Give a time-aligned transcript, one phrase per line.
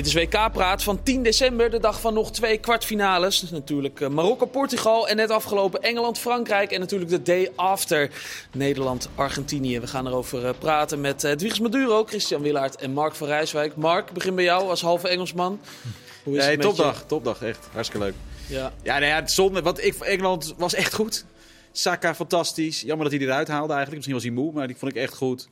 [0.00, 3.50] Dit is WK-praat van 10 december, de dag van nog twee kwartfinales.
[3.50, 6.70] Natuurlijk eh, Marokko-Portugal en net afgelopen Engeland-Frankrijk.
[6.70, 8.10] En natuurlijk de day after
[8.52, 9.80] Nederland-Argentinië.
[9.80, 13.76] We gaan erover eh, praten met uh, Edwiges Maduro, Christian Willaert en Mark van Rijswijk.
[13.76, 15.60] Mark, begin bij jou als halve Engelsman.
[16.24, 17.06] Hoe is nee, het topdag, je?
[17.06, 17.68] topdag, echt.
[17.72, 18.14] Hartstikke leuk.
[18.46, 21.24] Ja, ja, nou ja zonde, want ik, Engeland was echt goed.
[21.72, 22.80] Saka fantastisch.
[22.80, 23.94] Jammer dat hij eruit haalde eigenlijk.
[23.94, 25.48] Misschien was hij moe, maar die vond ik echt goed.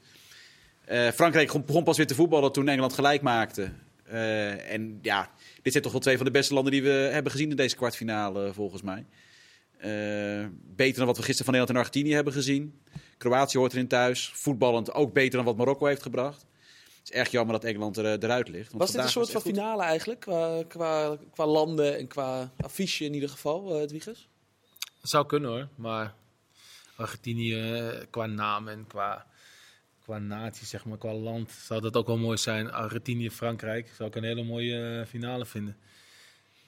[0.91, 3.71] Uh, Frankrijk begon pas weer te voetballen toen Engeland gelijk maakte.
[4.13, 5.31] Uh, en ja,
[5.63, 7.77] dit zijn toch wel twee van de beste landen die we hebben gezien in deze
[7.77, 9.07] kwartfinale, volgens mij.
[9.79, 12.81] Uh, beter dan wat we gisteren van Nederland en Argentinië hebben gezien.
[13.19, 14.31] Kroatië hoort erin thuis.
[14.35, 16.47] Voetballend ook beter dan wat Marokko heeft gebracht.
[16.99, 18.73] Het is erg jammer dat Engeland er, eruit ligt.
[18.73, 20.21] Was dit een soort van finale eigenlijk?
[20.21, 24.29] Qua, qua, qua, landen en qua affiche in ieder geval, uh, Edwiges?
[25.01, 26.15] Het zou kunnen hoor, maar
[26.97, 29.27] Argentinië qua naam en qua
[30.09, 32.73] qua natie, zeg maar, qua land, zou dat ook wel mooi zijn.
[32.73, 35.77] Argentinië, Frankrijk, zou ik een hele mooie uh, finale vinden.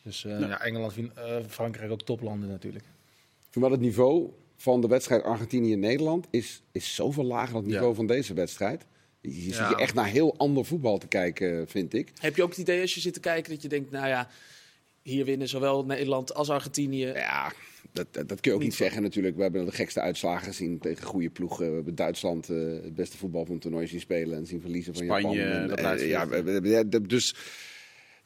[0.02, 0.60] Dus uh, ja.
[0.60, 1.08] Engeland, uh,
[1.48, 2.84] Frankrijk ook toplanden natuurlijk.
[3.55, 8.06] Maar het niveau van de wedstrijd Argentinië-Nederland is, is zoveel lager dan het niveau van
[8.06, 8.86] deze wedstrijd.
[9.20, 12.12] Je zit je echt naar heel ander voetbal te kijken, vind ik.
[12.19, 14.28] Heb je ook het idee als je zit te kijken dat je denkt, nou ja,
[15.02, 17.06] hier winnen zowel Nederland als Argentinië?
[17.06, 17.52] Ja,
[17.92, 19.36] dat, dat, kun je ook niet, zeggen natuurlijk.
[19.36, 21.68] We hebben de gekste uitslagen gezien tegen goede ploegen.
[21.68, 24.94] We hebben Duitsland uh, het beste voetbal van het toernooi zien spelen en zien verliezen
[24.94, 25.76] van Spanje, Japan.
[25.76, 27.34] En, uh, ja, dus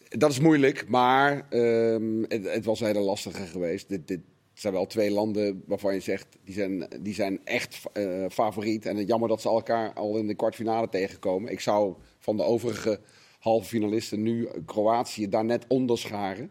[0.08, 3.88] dat is moeilijk, maar um, het, het, was een hele lastige geweest.
[3.88, 4.20] Dit, dit
[4.54, 8.86] zijn wel twee landen waarvan je zegt, die zijn, die zijn echt uh, favoriet.
[8.86, 11.52] En het jammer dat ze elkaar al in de kwartfinale tegenkomen.
[11.52, 13.00] Ik zou van de overige
[13.38, 16.50] halve finalisten nu Kroatië daar net onder scharen.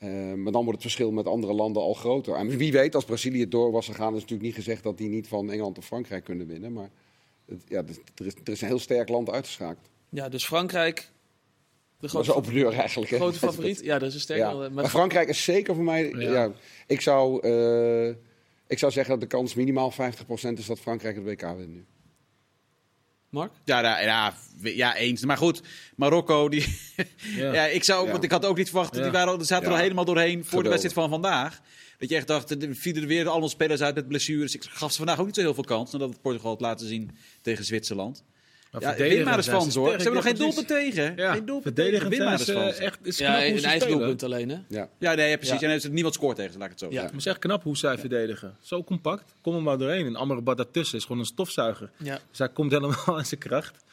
[0.00, 2.34] Uh, maar dan wordt het verschil met andere landen al groter.
[2.34, 5.28] En wie weet, als Brazilië door was gegaan, is natuurlijk niet gezegd dat die niet
[5.28, 6.72] van Engeland of Frankrijk kunnen winnen.
[6.72, 6.90] Maar
[7.46, 9.88] het, ja, er, is, er is een heel sterk land uitgeschakeld.
[10.08, 11.10] Ja, dus Frankrijk.
[11.98, 13.10] De grote, dat is eigenlijk.
[13.10, 13.80] De grote favoriet?
[13.84, 14.54] Ja, dat is een sterk ja.
[14.54, 16.08] Maar, maar Frankrijk is zeker voor mij.
[16.08, 16.32] Ja.
[16.32, 16.52] ja
[16.86, 18.08] ik, zou, uh,
[18.66, 19.96] ik zou zeggen dat de kans minimaal 50%
[20.52, 21.84] is dat Frankrijk het WK wint nu.
[23.36, 23.52] Mark?
[23.64, 25.24] Ja, ja, ja, ja, eens.
[25.24, 25.62] Maar goed,
[25.96, 26.78] Marokko, die,
[27.36, 27.52] ja.
[27.54, 27.64] ja.
[27.66, 30.44] ik zou, want ik had ook niet verwacht, die waren, zaten er al helemaal doorheen
[30.44, 31.60] voor de wedstrijd van vandaag.
[31.98, 34.54] Dat je echt dacht, er vielen er weer allemaal spelers uit met blessures.
[34.54, 36.86] Ik gaf ze vandaag ook niet zo heel veel kans, nadat het Portugal had laten
[36.86, 37.10] zien
[37.40, 38.24] tegen Zwitserland.
[38.78, 39.88] Ja, win maar eens van ze hoor.
[39.88, 41.16] Ze hebben nog geen doelpunt tegen.
[41.16, 41.32] Ja.
[41.32, 42.08] Geen doelpunt tegen.
[42.08, 44.58] Win maar eens van Echt, is ja, een eigen doelpunt alleen hè?
[44.68, 45.62] Ja, ja nee, precies.
[45.62, 47.02] En er niemand scoort tegen, laat ik het zo ja.
[47.02, 48.56] Het is echt knap hoe zij verdedigen.
[48.60, 49.34] Zo compact.
[49.40, 50.06] Kom er maar doorheen.
[50.06, 51.90] En Amrabat daartussen is gewoon een stofzuiger.
[51.96, 52.18] Ja.
[52.30, 53.84] Dus hij komt helemaal aan zijn kracht.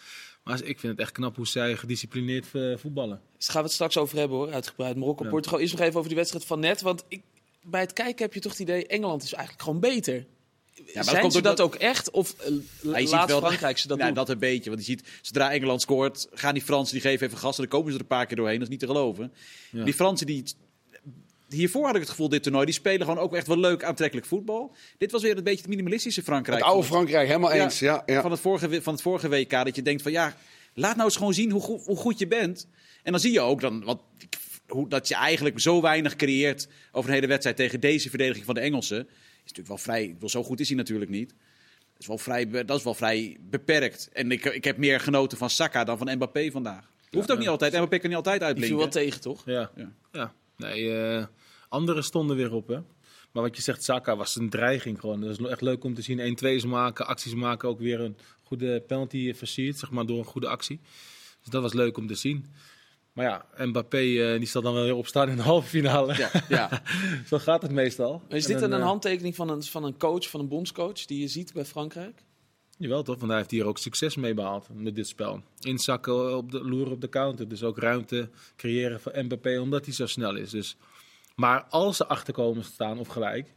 [0.43, 3.21] Maar ik vind het echt knap hoe zij gedisciplineerd eh, voetballen.
[3.37, 4.95] Dus gaan we het straks over hebben hoor, uitgebreid.
[4.95, 5.59] Marokko-Portugal.
[5.59, 6.81] Eerst nog even over die wedstrijd van net.
[6.81, 7.21] Want ik,
[7.61, 10.25] bij het kijken heb je toch het idee, Engeland is eigenlijk gewoon beter.
[10.85, 12.11] Ja, maar Zijn ze dat, ook echt?
[12.11, 12.35] Of
[12.83, 14.13] uh, laat wel Frankrijk ze dat doen?
[14.13, 14.69] dat een beetje.
[14.69, 17.55] Want je ziet, zodra Engeland scoort, gaan die Fransen, die geven even gas.
[17.55, 18.55] En dan komen ze er een paar keer doorheen.
[18.55, 19.33] Dat is niet te geloven.
[19.69, 19.83] Ja.
[19.83, 20.43] Die Fransen, die...
[21.49, 24.27] Hiervoor had ik het gevoel, dit toernooi, die spelen gewoon ook echt wel leuk, aantrekkelijk
[24.27, 24.75] voetbal.
[24.97, 26.57] Dit was weer een beetje het minimalistische Frankrijk.
[26.59, 27.79] Het oude Frankrijk, helemaal eens.
[27.79, 30.35] Ja, ja, Van, het vorige, van het vorige WK, dat je denkt van ja,
[30.73, 32.67] laat nou eens gewoon zien hoe, goed, hoe goed je bent.
[33.03, 34.01] En dan zie je ook dan, wat,
[34.67, 38.55] hoe, dat je eigenlijk zo weinig creëert over een hele wedstrijd tegen deze verdediging van
[38.55, 39.07] de Engelsen.
[39.45, 41.29] Is natuurlijk wel vrij, zo goed is hij natuurlijk niet.
[41.93, 44.09] Dat is wel vrij, dat is wel vrij beperkt.
[44.13, 46.91] En ik, ik heb meer genoten van Saka dan van Mbappé vandaag.
[47.11, 47.73] Hoeft ook niet altijd.
[47.73, 48.77] Mbappé kan niet altijd uitblinken.
[48.77, 49.45] Die viel wel tegen, toch?
[49.45, 49.71] Ja.
[49.75, 49.91] Ja.
[50.11, 50.33] ja.
[50.57, 51.25] Nee, uh,
[51.69, 52.79] anderen stonden weer op, hè.
[53.31, 55.21] Maar wat je zegt, Saka was een dreiging gewoon.
[55.21, 56.37] Dat is echt leuk om te zien.
[56.43, 57.69] 1-2's maken, acties maken.
[57.69, 60.79] Ook weer een goede penalty versierd, zeg maar, door een goede actie.
[61.41, 62.45] Dus dat was leuk om te zien.
[63.13, 66.17] Maar ja, Mbappé uh, die zal dan wel weer opstaan in de halve finale.
[66.17, 66.81] Ja, ja.
[67.29, 68.21] Zo gaat het meestal.
[68.27, 71.19] Is dit dan, een uh, handtekening van een, van een coach, van een bondscoach, die
[71.19, 72.23] je ziet bij Frankrijk?
[72.77, 75.41] Jawel toch, want hij heeft hier ook succes mee behaald met dit spel.
[75.59, 77.47] Inzakken op de loer op de counter.
[77.47, 80.49] Dus ook ruimte creëren voor Mbappé, omdat hij zo snel is.
[80.49, 80.75] Dus,
[81.35, 83.53] maar als ze achterkomen staan of gelijk,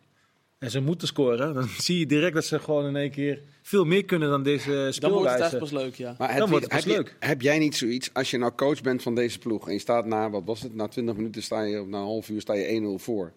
[0.58, 3.84] en ze moeten scoren, dan zie je direct dat ze gewoon in één keer veel
[3.84, 5.00] meer kunnen dan deze speelwijze.
[5.00, 6.14] Dan wordt het echt pas leuk, ja.
[6.18, 7.16] Maar dan wordt het pas heb, leuk.
[7.20, 9.78] Je, heb jij niet zoiets, als je nou coach bent van deze ploeg en je
[9.78, 12.40] staat na, wat was het, na 20 minuten sta je, of na een half uur
[12.40, 13.32] sta je 1-0 voor.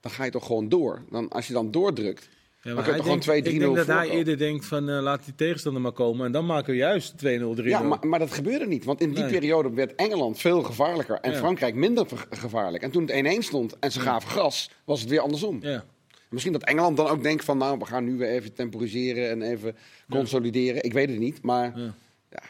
[0.00, 1.04] Dan ga je toch gewoon door.
[1.10, 2.28] Dan, als je dan doordrukt,
[2.62, 5.34] ja, maar dan gewoon 2-3-0 Ik denk dat hij eerder denkt van uh, laat die
[5.34, 7.18] tegenstander maar komen en dan maken we juist 2-0,
[7.60, 7.64] 3-0.
[7.64, 8.84] Ja, maar, maar, dat gebeurde niet.
[8.84, 9.32] Want in die nee.
[9.32, 11.38] periode werd Engeland veel gevaarlijker en ja.
[11.38, 12.82] Frankrijk minder gevaarlijk.
[12.82, 15.58] En toen het 1-1 stond en ze gaven gas, was het weer andersom.
[15.62, 15.84] Ja.
[16.28, 19.42] Misschien dat Engeland dan ook denkt van nou, we gaan nu weer even temporiseren en
[19.42, 19.76] even
[20.10, 20.74] consolideren.
[20.74, 20.82] Ja.
[20.82, 21.94] Ik weet het niet, maar ja,
[22.30, 22.42] ja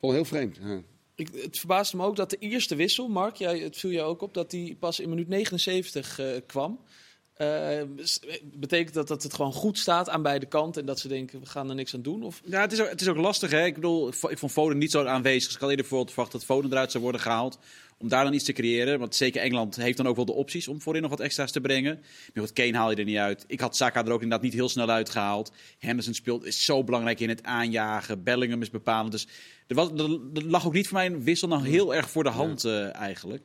[0.00, 0.58] wel heel vreemd.
[0.62, 0.80] Ja.
[1.14, 4.22] Ik, het verbaasde me ook dat de eerste wissel, Mark, jij, het viel jou ook
[4.22, 6.80] op, dat die pas in minuut 79 uh, kwam.
[7.40, 7.82] Uh,
[8.42, 11.46] betekent dat dat het gewoon goed staat aan beide kanten en dat ze denken we
[11.46, 12.22] gaan er niks aan doen?
[12.22, 12.40] Of?
[12.44, 13.50] Ja, het is, ook, het is ook lastig.
[13.50, 13.64] Hè?
[13.64, 15.44] Ik bedoel, ik vond Foden niet zo aanwezig.
[15.44, 17.58] Dus ik had eerder bijvoorbeeld verwacht dat Foden eruit zou worden gehaald.
[18.00, 18.98] Om daar dan iets te creëren.
[18.98, 21.60] Want zeker Engeland heeft dan ook wel de opties om voorin nog wat extra's te
[21.60, 22.00] brengen.
[22.34, 23.44] Maar goed, Kane haal je er niet uit.
[23.46, 25.52] Ik had Saka er ook inderdaad niet heel snel uitgehaald.
[25.78, 28.22] Henderson speelt, is zo belangrijk in het aanjagen.
[28.22, 29.12] Bellingham is bepalend.
[29.12, 29.28] Dus
[29.66, 32.30] er, was, er, lag ook niet voor mij een wissel nog heel erg voor de
[32.30, 33.42] hand uh, eigenlijk.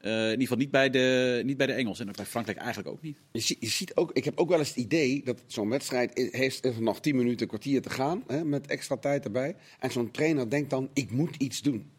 [0.00, 2.88] Uh, in ieder geval niet bij, de, niet bij de Engelsen en bij Frankrijk eigenlijk
[2.88, 3.18] ook niet.
[3.32, 6.80] Je, je ziet ook, ik heb ook wel eens het idee dat zo'n wedstrijd heeft
[6.80, 9.56] nog 10 minuten, kwartier te gaan, hè, met extra tijd erbij.
[9.78, 11.90] En zo'n trainer denkt dan, ik moet iets doen.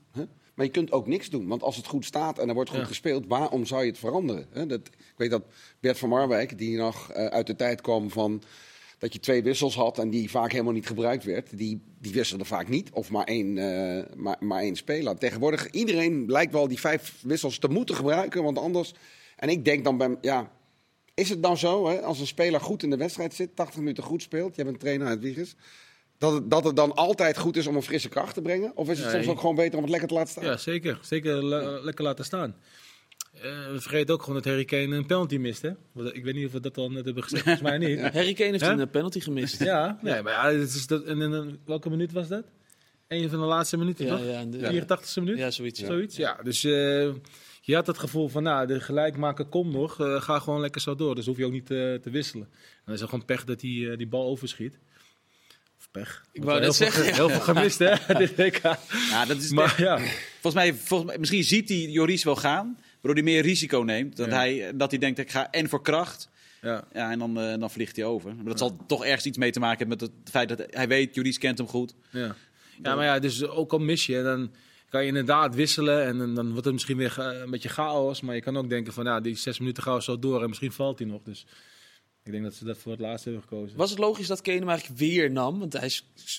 [0.59, 2.87] Maar je kunt ook niks doen, want als het goed staat en er wordt goed
[2.87, 4.67] gespeeld, waarom zou je het veranderen?
[4.67, 5.43] Dat, ik weet dat
[5.79, 8.41] Bert van Marwijk, die nog uh, uit de tijd kwam van
[8.97, 11.57] dat je twee wissels had en die vaak helemaal niet gebruikt werd.
[11.57, 15.17] Die, die wisselde vaak niet, of maar één, uh, maar, maar één speler.
[15.17, 18.93] Tegenwoordig, iedereen lijkt wel die vijf wissels te moeten gebruiken, want anders...
[19.35, 20.51] En ik denk dan bij, ja,
[21.13, 24.03] is het dan zo, hè, als een speler goed in de wedstrijd zit, 80 minuten
[24.03, 25.55] goed speelt, je hebt een trainer uit Wiegers,
[26.19, 28.71] dat het, dat het dan altijd goed is om een frisse kracht te brengen?
[28.75, 30.43] Of is het soms ook gewoon beter om het lekker te laten staan?
[30.43, 30.99] Ja, zeker.
[31.01, 31.43] Zeker
[31.83, 32.55] lekker laten staan.
[33.35, 35.69] Uh, we vergeten ook gewoon dat Harry Kane een penalty mist, hè?
[36.11, 37.99] Ik weet niet of we dat al net hebben gezegd, volgens mij niet.
[37.99, 38.11] ja.
[38.11, 39.63] Harry Kane heeft een penalty gemist.
[39.69, 42.43] Ja, nee, maar ja, het is dat, en in, welke minuut was dat?
[43.07, 44.25] Een van de laatste minuten, ja, toch?
[44.25, 45.37] Ja, de, 84e minuut?
[45.37, 45.79] Ja, zoiets.
[45.79, 46.39] zoiets ja.
[46.43, 46.71] dus uh,
[47.61, 50.95] je had het gevoel van, nou, de gelijkmaker komt nog, uh, ga gewoon lekker zo
[50.95, 51.15] door.
[51.15, 52.47] Dus hoef je ook niet te wisselen.
[52.51, 54.79] En dan is het gewoon pech dat hij die bal overschiet.
[55.91, 56.25] Pech.
[56.31, 57.03] Ik wou net zeggen.
[57.03, 57.93] Veel, heel veel gemist, hè,
[58.25, 58.61] dit WK.
[59.09, 59.97] Ja, dat is maar, ja.
[60.41, 64.17] Volgens mij, volgens mij, misschien ziet hij Joris wel gaan waardoor hij meer risico neemt.
[64.17, 66.29] Dat, hij, dat hij denkt, ik ga en voor kracht.
[66.61, 66.83] Ja.
[66.93, 68.35] ja en dan, uh, dan vliegt hij over.
[68.35, 70.87] Maar dat zal toch ergens iets mee te maken hebben met het feit dat hij
[70.87, 71.93] weet, Juris kent hem goed.
[72.09, 72.35] Ja,
[72.83, 74.51] ja maar ja, dus ook al mis je, dan
[74.89, 76.05] kan je inderdaad wisselen.
[76.05, 78.21] En dan, dan wordt het misschien weer een beetje chaos.
[78.21, 80.41] Maar je kan ook denken van, nou, die zes minuten gaan we zo door.
[80.41, 81.21] En misschien valt hij nog.
[81.23, 81.45] Dus
[82.29, 83.77] ik denk dat ze dat voor het laatst hebben gekozen.
[83.77, 85.59] Was het logisch dat Kane hem eigenlijk weer nam?
[85.59, 85.91] Want hij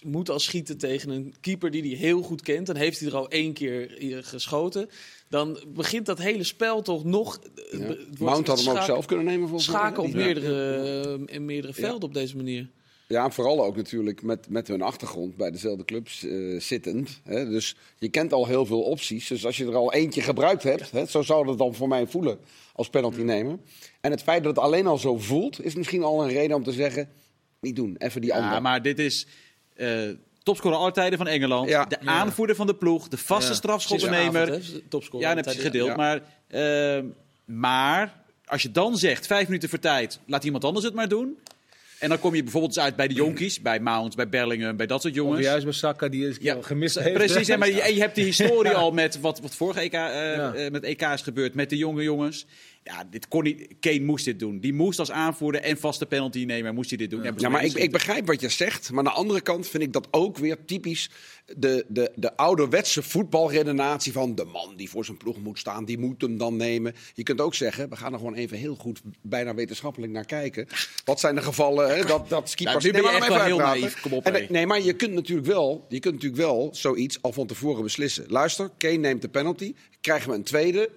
[0.04, 2.66] moet al schieten tegen een keeper die hij heel goed kent.
[2.66, 3.90] Dan heeft hij er al één keer
[4.24, 4.88] geschoten.
[5.28, 7.40] Dan begint dat hele spel toch nog...
[7.70, 7.96] Ja.
[8.18, 9.48] Mount had hem ook zelf kunnen nemen.
[9.48, 12.70] Volgens schaken op meerdere, in meerdere velden op deze manier.
[13.10, 17.20] Ja, en vooral ook natuurlijk met, met hun achtergrond bij dezelfde clubs uh, zittend.
[17.24, 17.48] Hè.
[17.48, 19.28] Dus je kent al heel veel opties.
[19.28, 22.06] Dus als je er al eentje gebruikt hebt, hè, zo zou dat dan voor mij
[22.06, 22.38] voelen
[22.72, 23.60] als penalty nemen.
[24.00, 26.62] En het feit dat het alleen al zo voelt, is misschien al een reden om
[26.62, 27.08] te zeggen:
[27.60, 28.54] niet doen, even die andere.
[28.54, 29.26] Ja, maar dit is.
[29.76, 30.10] Uh,
[30.42, 31.68] topscorer alle tijden van Engeland.
[31.68, 31.84] Ja.
[31.84, 33.08] De aanvoerder van de ploeg.
[33.08, 33.56] De vaste ja.
[33.56, 34.60] strafschoppennemer.
[34.88, 35.28] Topscorer.
[35.28, 35.96] Ja, dat heb je gedeeld.
[35.96, 37.04] Maar, uh,
[37.44, 41.38] maar als je dan zegt, vijf minuten voor tijd, laat iemand anders het maar doen.
[42.00, 45.02] En dan kom je bijvoorbeeld uit bij de jonkies, bij Mount, bij Bellingham, bij dat
[45.02, 45.38] soort jongens.
[45.38, 47.12] Of juist bij Saka, die is ja, gemist heeft.
[47.12, 50.70] Precies, en, maar je, je, hebt de historie al met wat, wat vorige EK, uh,
[50.70, 52.46] met EK is gebeurd, met de jonge jongens.
[52.82, 53.74] Ja, dit kon niet.
[53.80, 54.60] Kane moest dit doen.
[54.60, 56.74] Die moest als aanvoerder en vaste penalty nemen.
[56.74, 57.22] Moest hij dit doen.
[57.22, 58.90] Ja, ja maar ik, ik, begrijp wat je zegt.
[58.90, 61.10] Maar aan de andere kant vind ik dat ook weer typisch
[61.56, 65.98] de, de, de ouderwetse voetbalredenatie van de man die voor zijn ploeg moet staan, die
[65.98, 66.94] moet hem dan nemen.
[67.14, 70.66] Je kunt ook zeggen, we gaan er gewoon even heel goed, bijna wetenschappelijk naar kijken.
[71.04, 72.84] Wat zijn de gevallen hè, dat, dat keepers...
[72.84, 74.00] Ja, nu ben je echt wel heel naïef.
[74.00, 77.32] Kom op, en, Nee, maar je kunt, natuurlijk wel, je kunt natuurlijk wel zoiets al
[77.32, 78.24] van tevoren beslissen.
[78.28, 79.74] Luister, Kane neemt de penalty.
[80.00, 80.90] Krijgen we een tweede,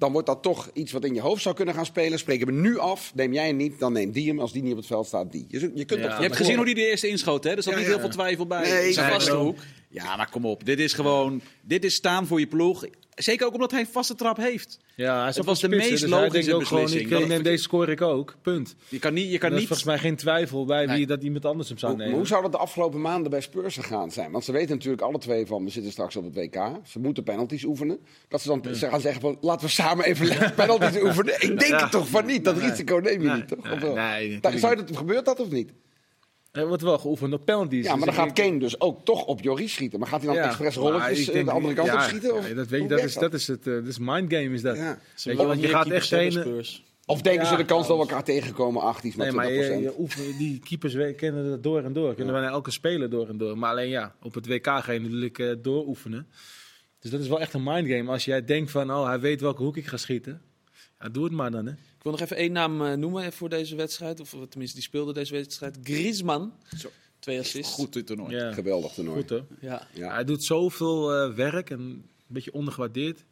[0.00, 2.18] dan wordt dat toch iets wat in je hoofd zou kunnen gaan spelen.
[2.18, 4.40] Spreken we nu af, neem jij hem niet, dan neemt die hem.
[4.40, 5.44] Als die niet op het veld staat, die.
[5.48, 7.50] Je, je, kunt ja, je hebt gezien hoe die de eerste inschoot, hè?
[7.50, 8.70] Er zat ja, niet heel veel twijfel bij.
[8.70, 9.58] Nee, zijn vaste hoek.
[9.88, 10.64] Ja, maar kom op.
[10.64, 12.84] Dit is gewoon, dit is staan voor je ploeg.
[13.14, 14.78] Zeker ook omdat hij een vaste trap heeft.
[14.94, 17.08] Ja, hij het was de meest dus logische beslissing.
[17.08, 18.36] Gewoon, ik neem deze score ik ook.
[18.42, 18.74] Punt.
[18.88, 19.68] Je kan niet, je kan er is niet...
[19.68, 22.16] volgens mij geen twijfel bij wie dat iemand anders hem zou hoe, nemen.
[22.16, 24.30] Hoe zou dat de afgelopen maanden bij Spurs gegaan zijn?
[24.30, 26.70] Want ze weten natuurlijk alle twee van, we zitten straks op het WK.
[26.84, 27.98] Ze moeten penalties oefenen.
[28.28, 28.72] Dat ze dan ja.
[28.74, 31.34] ze gaan zeggen van, laten we samen even penalties oefenen.
[31.34, 31.88] Ik denk ja.
[31.88, 32.44] toch van niet.
[32.44, 33.36] Dat risico neem je nee.
[33.36, 33.64] niet, toch?
[33.64, 35.70] Nee, of nee, zou dat, gebeurt dat of niet?
[36.52, 37.84] Er wordt wel geoefend op penalties.
[37.84, 39.98] Ja, maar dan gaat Kane dus ook toch op Joris schieten.
[39.98, 42.34] Maar gaat hij dan ja, expres rolletjes denk, de andere kant ja, op schieten?
[42.34, 42.48] Of?
[42.48, 43.66] Ja, dat weet je, dat is, dat is het.
[43.66, 44.76] Uh, dat is mindgame is dat.
[44.76, 44.98] Ja.
[45.24, 46.64] Weet je, want je gaat echt trainen.
[47.06, 48.82] Of denken ze de kans dat we elkaar tegenkomen?
[48.82, 51.92] Ach, die is maar nee, maar je, je oefen, die keepers kennen dat door en
[51.92, 52.14] door.
[52.14, 53.58] Kunnen bijna elke speler door en door.
[53.58, 56.26] Maar alleen ja, op het WK ga je natuurlijk uh, dooroefenen.
[57.00, 58.10] Dus dat is wel echt een mindgame.
[58.10, 60.42] Als jij denkt van, oh, hij weet welke hoek ik ga schieten.
[61.00, 61.72] Ja, doe het maar dan, hè.
[61.72, 64.20] Ik wil nog even één naam uh, noemen voor deze wedstrijd.
[64.20, 65.78] Of tenminste, die speelde deze wedstrijd.
[65.82, 66.52] Griezmann.
[66.78, 66.90] Zo.
[67.18, 67.74] Twee assists.
[67.74, 68.36] Goed dit toernooi.
[68.36, 68.52] Ja.
[68.52, 69.20] Geweldig toernooi.
[69.20, 69.40] Goed, hè?
[69.60, 69.86] Ja.
[69.94, 70.12] ja.
[70.12, 73.24] Hij doet zoveel uh, werk en een beetje ondergewaardeerd,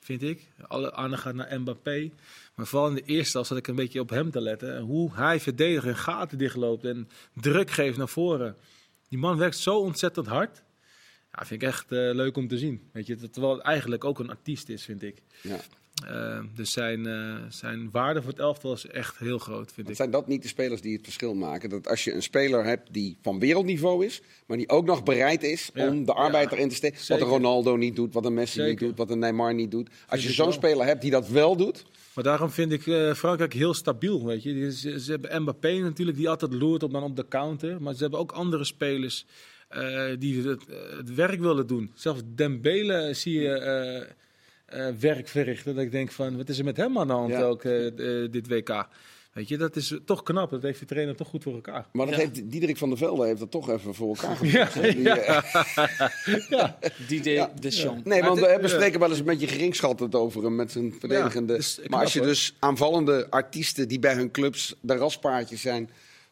[0.00, 0.48] vind ik.
[0.66, 2.10] Alle aandacht gaat naar Mbappé.
[2.54, 4.76] Maar vooral in de eerste helft zat ik een beetje op hem te letten.
[4.76, 8.56] En hoe hij verdedigt en gaten dichtloopt en druk geeft naar voren.
[9.08, 10.62] Die man werkt zo ontzettend hard.
[11.32, 12.88] Ja, vind ik echt uh, leuk om te zien.
[12.92, 15.22] Weet je, terwijl het eigenlijk ook een artiest is, vind ik.
[15.42, 15.60] Ja.
[16.54, 17.08] Dus zijn,
[17.48, 19.96] zijn waarde voor het elftal is echt heel groot, vind ik.
[19.96, 21.70] Zijn dat niet de spelers die het verschil maken?
[21.70, 25.42] Dat als je een speler hebt die van wereldniveau is, maar die ook nog bereid
[25.42, 26.98] is om de arbeid erin te steken.
[27.08, 29.88] Wat een Ronaldo niet doet, wat een Messi niet doet, wat een Neymar niet doet.
[30.08, 31.84] Als je zo'n speler hebt die dat wel doet.
[32.14, 34.26] Maar daarom vind ik uh, Frankrijk heel stabiel.
[34.26, 34.72] Weet je.
[34.72, 37.82] Ze, ze, hebben Mbappé natuurlijk, die altijd loert op, dan op de counter.
[37.82, 39.26] Maar ze hebben ook andere spelers
[40.18, 40.62] die het,
[40.96, 41.90] het, werk willen doen.
[41.94, 44.08] Zelfs Dembele zie je
[44.74, 45.74] uh, werk verrichten.
[45.74, 47.62] Dat ik denk van, wat is er met hem aan de hand ook
[48.32, 48.88] dit WK?
[49.32, 50.50] Weet je, dat is toch knap.
[50.50, 51.86] Dat heeft de trainer toch goed voor elkaar.
[51.92, 52.20] Maar dat ja.
[52.20, 54.74] heeft Diederik van der Velde heeft dat toch even voor elkaar gebracht.
[54.74, 55.44] Ja, die, ja.
[56.48, 56.78] ja.
[57.08, 60.70] Die de, de Nee, want we spreken wel eens een beetje geringschattend over hem met
[60.70, 61.56] zijn verdedigende.
[61.56, 65.90] Dus maar als je dus aanvallende artiesten die bij hun clubs de raspaardjes zijn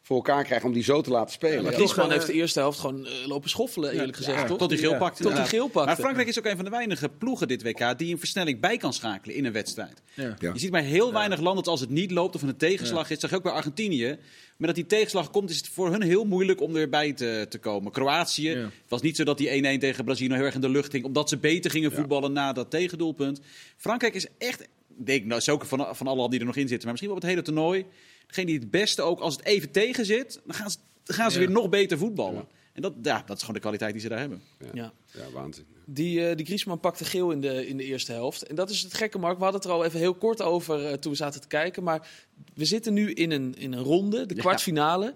[0.09, 1.63] voor elkaar krijgen om die zo te laten spelen.
[1.63, 4.39] Ja, Griezmann heeft de eerste helft gewoon uh, lopen schoffelen, eerlijk gezegd.
[4.39, 4.57] Ja, toch?
[4.57, 5.23] Tot hij geel pakte.
[5.23, 5.87] Tot hij geel pakte.
[5.87, 8.77] Maar Frankrijk is ook een van de weinige ploegen dit WK die een versnelling bij
[8.77, 10.01] kan schakelen in een wedstrijd.
[10.15, 13.19] Je ziet bij heel weinig landen dat als het niet loopt of een tegenslag is,
[13.19, 14.17] zeg je ook bij Argentinië.
[14.57, 17.57] Maar dat die tegenslag komt, is het voor hun heel moeilijk om erbij te, te
[17.57, 17.91] komen.
[17.91, 20.91] Kroatië, het was niet zo dat die 1-1 tegen Brazilië heel erg in de lucht
[20.91, 23.41] ging, omdat ze beter gingen voetballen na dat tegendoelpunt.
[23.77, 24.67] Frankrijk is echt, ik
[25.05, 27.19] denk nou, zo van, van alle landen die er nog in zitten, maar misschien wel
[27.19, 27.85] het hele toernooi
[28.29, 31.31] degene die het beste ook, als het even tegen zit, dan gaan ze, dan gaan
[31.31, 32.47] ze weer nog beter voetballen.
[32.73, 34.41] En dat, ja, dat is gewoon de kwaliteit die ze daar hebben.
[34.59, 34.93] Ja, ja.
[35.11, 35.65] ja waanzin.
[35.85, 38.43] Die, uh, die Griezmann pakte geel in de, in de eerste helft.
[38.43, 39.37] En dat is het gekke, Mark.
[39.37, 41.83] We hadden het er al even heel kort over uh, toen we zaten te kijken.
[41.83, 42.07] Maar
[42.53, 45.13] we zitten nu in een, in een ronde, de kwartfinale.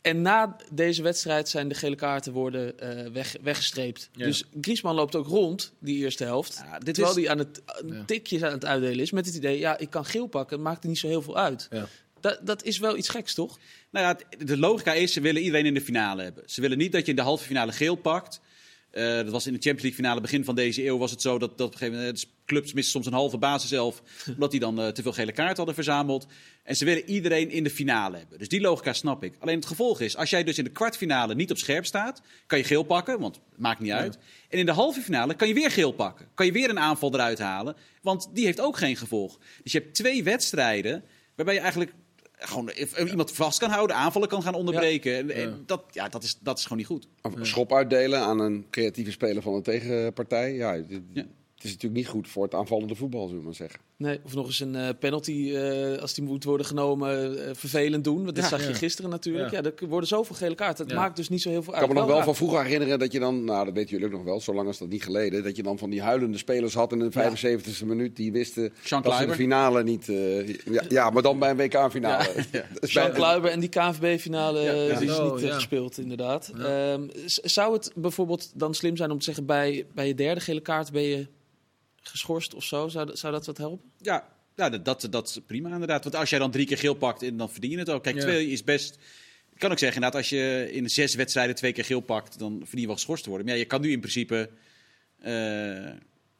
[0.00, 4.08] En na deze wedstrijd zijn de gele kaarten worden uh, weg, weggestreept.
[4.12, 4.24] Ja.
[4.24, 6.62] Dus Griezmann loopt ook rond, die eerste helft.
[6.64, 7.62] Ja, dit terwijl hij aan het
[8.06, 9.10] tikjes aan het uitdelen is.
[9.10, 10.56] Met het idee, ja, ik kan geel pakken.
[10.56, 11.68] Het maakt er niet zo heel veel uit.
[12.20, 13.58] Dat, dat is wel iets geks, toch?
[13.90, 16.42] Nou ja, de logica is, ze willen iedereen in de finale hebben.
[16.46, 18.40] Ze willen niet dat je in de halve finale geel pakt.
[18.92, 21.38] Uh, dat was in de Champions League finale begin van deze eeuw was het zo
[21.38, 24.02] dat, dat op een gegeven moment clubs misten soms een halve basiself
[24.34, 26.26] omdat die dan uh, te veel gele kaarten hadden verzameld.
[26.62, 28.38] En ze willen iedereen in de finale hebben.
[28.38, 29.34] Dus die logica snap ik.
[29.38, 32.58] Alleen het gevolg is, als jij dus in de kwartfinale niet op scherp staat, kan
[32.58, 34.18] je geel pakken, want het maakt niet uit.
[34.48, 36.28] En in de halve finale kan je weer geel pakken.
[36.34, 39.38] Kan je weer een aanval eruit halen, want die heeft ook geen gevolg.
[39.62, 41.04] Dus je hebt twee wedstrijden
[41.34, 41.92] waarbij je eigenlijk
[42.36, 42.70] gewoon
[43.08, 45.30] iemand vast kan houden, aanvallen kan gaan onderbreken.
[45.30, 47.08] En, Dat, ja, dat, is, dat is gewoon niet goed.
[47.46, 50.54] Schop uitdelen aan een creatieve speler van een tegenpartij.
[50.54, 50.76] Ja,
[51.56, 53.80] het is natuurlijk niet goed voor het aanvallende voetbal, zullen we maar zeggen.
[53.96, 58.04] Nee, of nog eens een uh, penalty, uh, als die moet worden genomen, uh, vervelend
[58.04, 58.24] doen.
[58.24, 59.50] Want dat ja, zag je gisteren natuurlijk.
[59.50, 59.62] Ja.
[59.62, 60.86] er worden zoveel gele kaarten.
[60.86, 61.82] Het maakt dus niet zo heel veel uit.
[61.82, 64.06] Ik kan me nog wel van vroeger herinneren dat je dan, nou dat weten jullie
[64.06, 66.74] ook nog wel, zolang als dat niet geleden, dat je dan van die huilende spelers
[66.74, 70.06] had in de 75e minuut, die wisten Jean dat ze de finale niet...
[70.88, 72.28] ja, maar dan bij een WK-finale.
[72.80, 74.60] Jean Kluiber en die KNVB-finale
[74.98, 76.52] die is niet gespeeld, inderdaad.
[76.58, 80.60] Um, zou het bijvoorbeeld dan slim zijn om te zeggen, bij, bij je derde gele
[80.60, 81.26] kaart ben je
[82.08, 82.88] geschorst of zo?
[82.88, 83.90] Zou, zou dat wat helpen?
[84.00, 86.04] Ja, ja dat, dat, dat is prima inderdaad.
[86.04, 88.02] Want als jij dan drie keer geel pakt, dan verdien je het ook.
[88.02, 88.98] Kijk, twee is best...
[89.52, 92.58] Ik kan ook zeggen inderdaad, als je in zes wedstrijden twee keer geel pakt, dan
[92.58, 93.46] verdien je wel geschorst te worden.
[93.46, 94.50] Maar ja, je kan nu in principe...
[95.24, 95.90] Uh,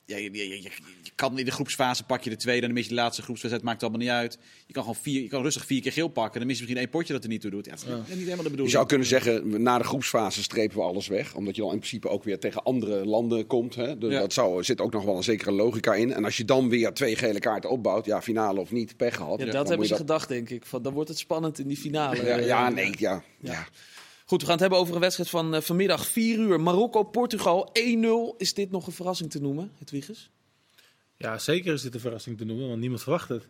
[0.06, 0.70] ja, je, je, je,
[1.14, 3.80] kan in de groepsfase pak je de tweede, dan mis je de laatste groepswedstrijd, maakt
[3.80, 4.38] het allemaal niet uit.
[4.66, 6.82] Je kan gewoon vier, je kan rustig vier keer geel pakken, dan mis je misschien
[6.82, 7.64] één potje dat er niet toe doet.
[7.64, 7.96] Ja, dat is ja.
[7.96, 8.66] niet helemaal de bedoeling.
[8.66, 11.78] Je zou kunnen zeggen, na de groepsfase strepen we alles weg, omdat je dan in
[11.78, 13.75] principe ook weer tegen andere landen komt.
[13.75, 13.98] Hè?
[13.98, 14.20] Dus ja.
[14.20, 16.12] Dat zou, zit ook nog wel een zekere logica in.
[16.12, 19.38] En als je dan weer twee gele kaarten opbouwt, ja, finale of niet, pech gehad.
[19.40, 20.00] Ja, dat hebben ze dat...
[20.00, 20.66] gedacht, denk ik.
[20.66, 22.25] Van, dan wordt het spannend in die finale.
[22.25, 23.22] Ja, ja nee, ja.
[23.40, 23.66] ja.
[24.28, 26.61] Goed, we gaan het hebben over een wedstrijd van uh, vanmiddag 4 uur.
[26.61, 27.73] Marokko-Portugal
[28.33, 28.37] 1-0.
[28.37, 30.30] Is dit nog een verrassing te noemen, het Wiegers?
[31.16, 33.49] Ja, zeker is dit een verrassing te noemen, want niemand verwacht het.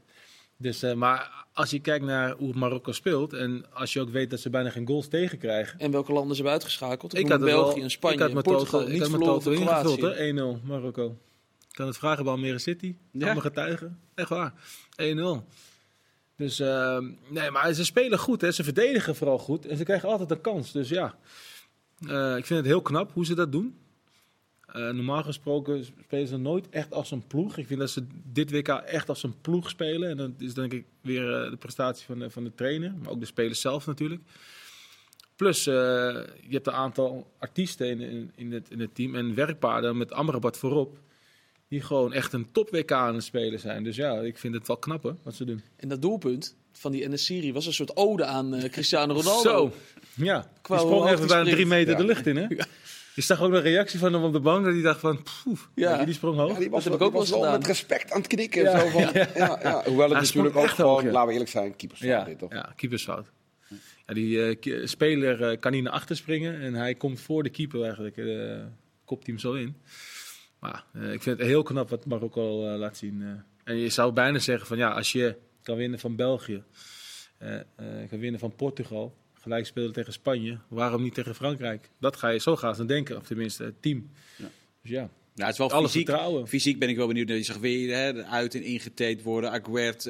[0.56, 4.30] Dus, uh, maar als je kijkt naar hoe Marokko speelt en als je ook weet
[4.30, 5.78] dat ze bijna geen goals tegenkrijgen.
[5.78, 7.14] En welke landen ze hebben uitgeschakeld?
[7.14, 11.18] Ik, ik had België en Spanje en Portugal total, niet verloren van ingevuld, 1-0 Marokko.
[11.68, 12.94] Ik kan het vragen bij Almere City.
[13.10, 13.24] Ja.
[13.24, 14.00] Allemaal getuigen.
[14.14, 14.52] Echt waar.
[14.96, 15.44] 1-0.
[16.36, 18.40] Dus uh, nee, maar ze spelen goed.
[18.40, 18.50] Hè.
[18.50, 19.66] Ze verdedigen vooral goed.
[19.66, 20.72] En ze krijgen altijd een kans.
[20.72, 21.18] Dus ja,
[22.00, 23.78] uh, ik vind het heel knap hoe ze dat doen.
[24.68, 27.56] Uh, normaal gesproken spelen ze nooit echt als een ploeg.
[27.56, 30.10] Ik vind dat ze dit WK echt als een ploeg spelen.
[30.10, 33.10] En dat is denk ik weer uh, de prestatie van de, van de trainer, maar
[33.10, 34.22] ook de spelers zelf natuurlijk.
[35.36, 39.96] Plus, je hebt een aantal artiesten in, in, in, het, in het team en werkpaarden
[39.96, 40.98] met Amrabat voorop.
[41.68, 43.84] Die gewoon echt een top WK aan het spelen zijn.
[43.84, 45.62] Dus ja, ik vind het wel knappen wat ze doen.
[45.76, 49.50] En dat doelpunt van die NS-serie was een soort ode aan Cristiano Ronaldo.
[49.50, 49.72] Zo,
[50.14, 50.50] ja.
[50.62, 51.98] Die sprong even bijna drie meter ja.
[51.98, 52.46] de lucht in, hè?
[52.56, 52.66] Ja.
[53.14, 55.70] Je zag ook een reactie van hem op de bank dat hij dacht van, poef,
[55.74, 56.04] ja.
[56.04, 56.52] die sprong hoog.
[56.52, 57.52] Ja, die was, dat heb ik ook wel gedaan.
[57.58, 58.62] met respect aan het knikken.
[58.62, 59.28] Ja, zo van, ja.
[59.34, 59.82] Ja, ja.
[59.84, 62.52] Hoewel het natuurlijk ook gewoon, laten we eerlijk zijn, keepersfout dit toch?
[62.52, 63.26] Ja, keepersfout.
[64.06, 67.50] Ja, die uh, speler uh, kan niet naar achter springen en hij komt voor de
[67.50, 68.56] keeper eigenlijk, uh,
[69.04, 69.76] kopt hij hem zo in.
[70.58, 73.44] Maar ik vind het heel knap wat Marokko laat zien.
[73.64, 76.62] En je zou bijna zeggen van ja, als je kan winnen van België,
[78.08, 81.90] kan winnen van Portugal, gelijk spelen tegen Spanje, waarom niet tegen Frankrijk?
[82.00, 84.10] Dat ga je zo gaan dan denken, of tenminste het team.
[84.36, 84.48] Ja.
[84.82, 85.10] Dus ja.
[85.34, 86.08] Ja, het is wel Alles fysiek.
[86.08, 86.48] Vertrouwen.
[86.48, 87.28] Fysiek ben ik wel benieuwd.
[87.28, 89.50] Je zag weer hè, uit en ingeteed worden.
[89.50, 90.02] Aguert,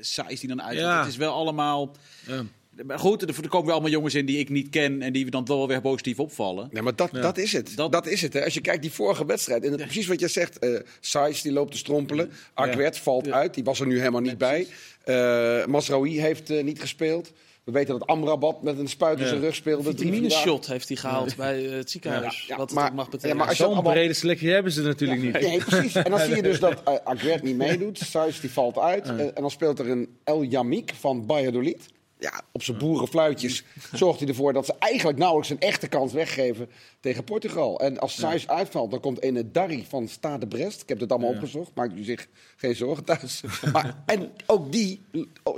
[0.00, 0.78] size die dan uit.
[0.78, 0.98] Ja.
[0.98, 1.96] Het is wel allemaal...
[2.26, 2.44] Ja.
[2.84, 5.30] Maar goed, er komen wel allemaal jongens in die ik niet ken en die we
[5.30, 6.68] dan wel weer positief opvallen.
[6.70, 7.76] Nee, maar dat, dat is het.
[7.76, 8.32] Dat, is het.
[8.32, 8.44] Hè.
[8.44, 11.72] Als je kijkt die vorige wedstrijd, en precies wat je zegt, uh, Saïs die loopt
[11.72, 14.66] te strompelen, Aguert valt uit, die was er nu helemaal niet bij.
[15.04, 17.32] Uh, Masraoui heeft uh, niet gespeeld.
[17.64, 19.82] We weten dat Amrabat met een spuit in zijn rug speelde.
[19.82, 22.44] Vitamine shot heeft hij gehaald bij het ziekenhuis.
[22.46, 23.36] Ja, wat maar, mag betekenen.
[23.36, 23.92] maar als Zo'n allemaal...
[23.92, 25.40] brede selectie hebben ze natuurlijk niet.
[25.40, 25.94] Nee, precies.
[25.94, 27.98] En dan zie je dus dat uh, Aguert niet meedoet.
[27.98, 29.06] Saïs die valt uit.
[29.06, 31.88] en dan speelt er een El Yamik van Valladolid
[32.22, 36.68] ja, op zijn boerenfluitjes zorgt hij ervoor dat ze eigenlijk nauwelijks een echte kans weggeven
[37.00, 37.80] tegen Portugal.
[37.80, 40.82] En als Saïs uitvalt, dan komt een Darry van Stade Brest.
[40.82, 42.26] Ik heb het allemaal opgezocht, maakt u zich
[42.56, 43.42] geen zorgen thuis.
[43.72, 45.00] maar, en ook die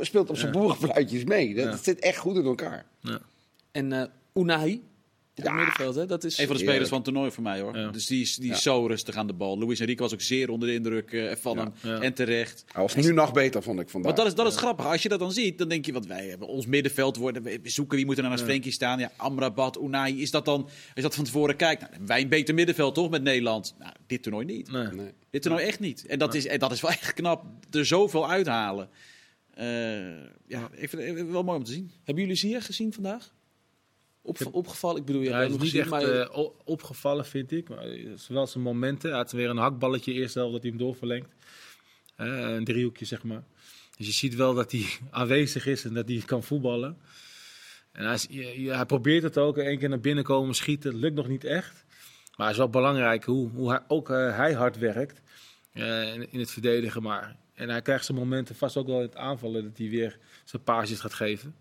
[0.00, 1.54] speelt op zijn boerenfluitjes mee.
[1.54, 2.86] Dat, zit echt goed in elkaar.
[3.72, 4.04] En uh,
[4.34, 4.82] Unai,
[5.34, 5.52] ja.
[5.52, 6.06] middenveld, hè?
[6.06, 7.92] Dat is een van de spelers van het toernooi voor mij hoor.
[7.92, 9.58] Dus die is, die is zo rustig aan de bal.
[9.58, 12.02] Luis Enrique was ook zeer onder de indruk uh, van hem.
[12.02, 12.64] En terecht.
[12.72, 14.10] Hij was nu nog beter, vond ik vandaag.
[14.10, 14.86] Maar dat is, dat is grappig.
[14.86, 17.42] Als je dat dan ziet, dan denk je, wat wij hebben ons middenveld worden.
[17.42, 18.98] We zoeken wie moet er naar als Frenkie staan.
[18.98, 20.22] Ja, Amrabat, Unai.
[20.22, 23.10] Is dat dan, als je dat van tevoren kijkt, nou, wij een beter middenveld toch
[23.10, 23.74] met Nederland?
[23.78, 24.70] Nou, dit toernooi niet.
[24.70, 24.86] Nee.
[24.86, 25.12] nee.
[25.30, 26.06] Dit toernooi echt niet.
[26.06, 27.44] En dat, is, en dat is wel echt knap.
[27.70, 28.88] Er zoveel uithalen.
[29.58, 29.64] Uh,
[30.46, 31.90] ja, ik vind het wel mooi om te zien.
[32.04, 33.33] Hebben jullie ze hier gezien vandaag?
[34.26, 35.00] Op, opgevallen?
[35.00, 36.14] Ik bedoel, je ja, hebt niet echt maar...
[36.14, 37.68] uh, opgevallen, vind ik.
[37.68, 37.84] Maar
[38.28, 39.08] wel zijn momenten.
[39.08, 41.28] Hij had weer een hakballetje eerst zelf dat hij hem doorverlengt.
[42.20, 43.42] Uh, een driehoekje, zeg maar.
[43.96, 46.98] Dus je ziet wel dat hij aanwezig is en dat hij kan voetballen.
[47.92, 48.18] En hij,
[48.76, 49.56] hij probeert het ook.
[49.56, 50.92] Eén keer naar binnen komen, schieten.
[50.92, 51.84] Dat lukt nog niet echt.
[52.36, 55.20] Maar het is wel belangrijk hoe, hoe hij, ook uh, hij hard werkt
[55.72, 57.02] in, in, het verdedigen.
[57.02, 57.36] Maar.
[57.54, 60.62] En hij krijgt zijn momenten vast ook wel in het aanvallen dat hij weer zijn
[60.62, 61.54] paasjes gaat geven.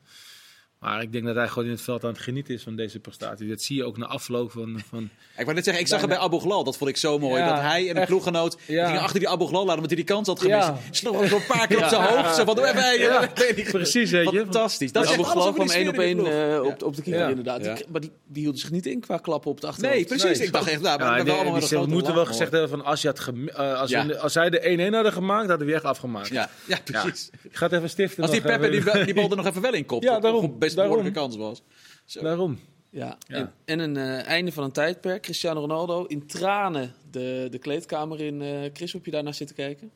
[0.83, 2.99] Maar ik denk dat hij gewoon in het veld aan het genieten is van deze
[2.99, 3.47] prestatie.
[3.47, 4.81] Dat zie je ook na afloop van...
[4.89, 6.63] van ik wou net zeggen, ik zag het bij Abu Ghlal.
[6.63, 7.43] Dat vond ik zo mooi.
[7.43, 8.85] dat hij en de ploeggenoot ja.
[8.85, 10.67] gingen achter die Abu Ghlal laten, omdat hij die kans had gemist.
[10.67, 10.77] Ja.
[10.91, 12.35] Sloeg een paar keer op zijn hoofd.
[12.35, 13.27] Zo van, doe even ja.
[13.71, 14.39] Precies, weet je.
[14.39, 14.91] Fantastisch.
[14.91, 17.63] Dat is Abu Ghlal van één op één uh, op, op de keeper inderdaad.
[17.63, 20.09] Die, maar die, die hielden zich niet in qua klappen op de achtergrond.
[20.09, 20.45] Nee, precies.
[20.45, 23.79] ik dacht echt, nou, maar We moeten wel gezegd hebben van, als, je had uh,
[23.79, 26.27] als, we, als zij de 1-1 hadden gemaakt, hadden we echt afgemaakt.
[26.27, 26.49] Ja,
[26.83, 27.29] precies.
[27.41, 28.23] Ik ga het even stiften.
[28.23, 28.69] Als die Peppe
[29.05, 30.03] die bal er nog even wel in kopt.
[30.13, 30.57] Ja, daarom.
[30.75, 31.61] Best een behoorlijke kans was.
[32.05, 32.21] Zo.
[32.21, 32.59] Daarom.
[32.89, 35.21] Ja, En, en, een uh, einde van een tijdperk.
[35.21, 38.41] Cristiano Ronaldo in tranen de, de kleedkamer in.
[38.41, 39.91] Uh, Chris, heb je daarnaar zitten kijken?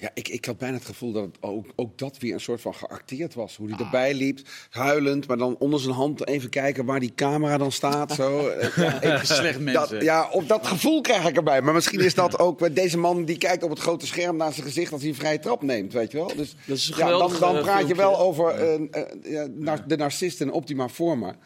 [0.00, 2.74] Ja, ik, ik had bijna het gevoel dat ook, ook dat weer een soort van
[2.74, 3.56] geacteerd was.
[3.56, 3.84] Hoe hij ah.
[3.84, 4.38] erbij liep,
[4.70, 8.12] huilend, maar dan onder zijn hand even kijken waar die camera dan staat.
[8.12, 8.50] Zo.
[8.76, 9.90] ja, ik, slecht mensen.
[9.90, 11.62] Dat, ja, op dat gevoel krijg ik erbij.
[11.62, 14.66] Maar misschien is dat ook deze man die kijkt op het grote scherm naar zijn
[14.66, 16.32] gezicht als hij een vrije trap neemt, weet je wel.
[16.36, 18.78] Dus dat is ja, dan, dan eh, praat je wel over
[19.24, 21.36] uh, de narcist in optima forma.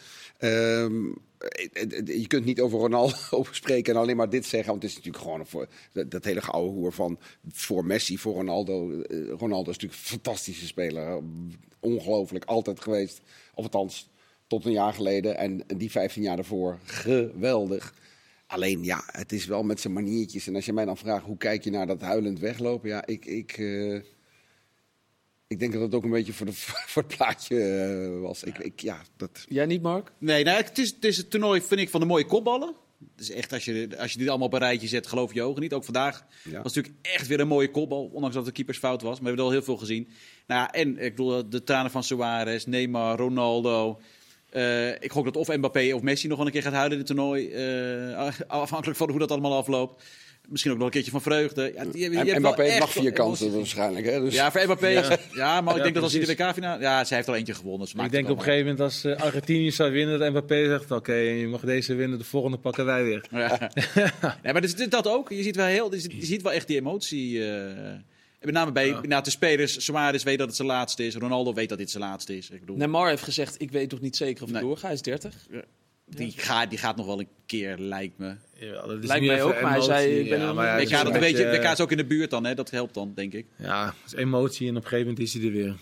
[0.44, 1.04] Ehm,
[2.04, 3.16] je kunt niet over Ronaldo
[3.50, 4.70] spreken en alleen maar dit zeggen.
[4.70, 5.68] Want het is natuurlijk gewoon voor,
[6.09, 9.00] dat hele gouden hoer van voor Messi, voor Ronaldo.
[9.00, 11.22] Eh, Ronaldo is natuurlijk een fantastische speler.
[11.80, 13.20] Ongelooflijk, altijd geweest.
[13.54, 14.11] Of althans,
[14.46, 15.37] tot een jaar geleden.
[15.37, 17.94] En, die 15 jaar daarvoor, geweldig.
[18.46, 20.46] Alleen ja, het is wel met zijn maniertjes.
[20.46, 22.88] En als je mij dan vraagt, hoe kijk je naar dat huilend weglopen?
[22.88, 23.24] Ja, ik...
[23.24, 24.00] ik eh,
[25.46, 26.52] ik denk dat het ook een beetje voor, de,
[26.92, 28.42] voor het plaatje uh, was.
[28.42, 29.44] Ik, ik, ja, dat...
[29.48, 30.12] Jij niet, Mark?
[30.18, 32.74] Nee, nou, het, is, het is het toernooi, vind ik, van de mooie kopballen.
[33.16, 35.62] Dus echt, als je, als je dit allemaal op een rijtje zet, geloof je ogen
[35.62, 35.72] niet.
[35.72, 36.26] Ook vandaag
[36.62, 38.11] was natuurlijk echt weer een mooie kopbal.
[38.12, 39.20] Ondanks dat de keepers fout was.
[39.20, 40.09] Maar we hebben er al heel veel gezien.
[40.46, 44.00] Nou, en ik bedoel, de tranen van Suarez, Neymar, Ronaldo.
[44.52, 46.98] Uh, ik hoop dat of Mbappé of Messi nog wel een keer gaat huilen in
[46.98, 47.48] het toernooi.
[48.18, 50.02] Uh, afhankelijk van hoe dat allemaal afloopt.
[50.48, 51.72] Misschien ook nog een keertje van vreugde.
[51.74, 54.07] Ja, je, je en Mbappé heeft nog vier kansen waarschijnlijk.
[54.07, 54.20] Hè?
[54.20, 54.35] Dus.
[54.35, 54.87] Ja, voor Mbappé.
[54.87, 56.80] Ja, ja maar ik denk dat als hij de WK-finale...
[56.80, 57.88] Ja, zij heeft al eentje gewonnen.
[58.04, 60.18] ik denk op een gegeven moment als uh, Argentinië zou winnen...
[60.18, 63.26] dat Mbappé zegt, oké, okay, je mag deze winnen, de volgende pakken wij weer.
[63.30, 63.70] Ja.
[64.42, 65.30] nee, maar dat, dat ook.
[65.30, 67.30] Je ziet wel, heel, je ziet wel echt die emotie...
[67.30, 67.72] Uh,
[68.40, 69.20] met name bij ja.
[69.20, 69.85] de spelers.
[69.85, 71.14] Suarez weet dat het zijn laatste is.
[71.14, 72.50] Ronaldo weet dat dit zijn laatste is.
[72.50, 72.76] Ik bedoel...
[72.76, 74.64] Neymar heeft gezegd, ik weet nog niet zeker of ik nee.
[74.64, 74.87] doorga.
[74.87, 75.46] Hij is 30.
[75.50, 75.62] Ja.
[76.06, 78.34] Die, gaat, die gaat nog wel een keer, lijkt me.
[78.58, 80.18] Ja, dat is Lijkt mij ook, maar hij zei...
[80.18, 82.44] Ik ben ja, maar WK, dat weet je, WK is ook in de buurt dan,
[82.44, 82.54] hè?
[82.54, 83.46] dat helpt dan, denk ik.
[83.56, 85.76] Ja, dat is emotie en op een gegeven moment is hij er weer.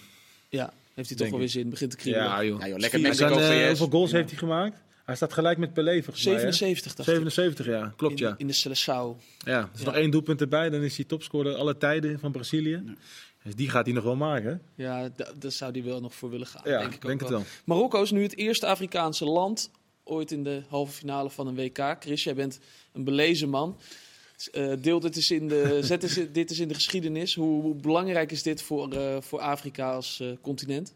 [0.49, 2.29] Ja, heeft hij toch wel weer zin, begint te kriebelen.
[2.29, 2.61] Ja, joh.
[2.61, 4.83] Ja, joh lekker Mexico uh, Hoeveel goals heeft hij gemaakt?
[5.05, 7.93] Hij staat gelijk met Pelé, volgens 77, mij, 77, ja.
[7.97, 8.35] Klopt, in, ja.
[8.39, 9.23] In de Seleção.
[9.45, 12.83] Ja, er is nog één doelpunt erbij, dan is hij topscorer alle tijden van Brazilië.
[13.43, 14.63] Dus die gaat hij nog wel maken.
[14.75, 15.09] Ja,
[15.39, 17.45] daar zou hij wel nog voor willen gaan, ja, denk ik denk ook het wel.
[17.65, 19.71] Marokko is nu het eerste Afrikaanse land
[20.05, 21.97] ooit in de halve finale van een WK.
[22.01, 22.59] Chris, jij bent
[22.93, 23.77] een belezen man.
[24.53, 27.35] Uh, deel dit eens in de, zet eens, dit eens in de geschiedenis.
[27.35, 30.93] Hoe, hoe belangrijk is dit voor, uh, voor Afrika als uh, continent?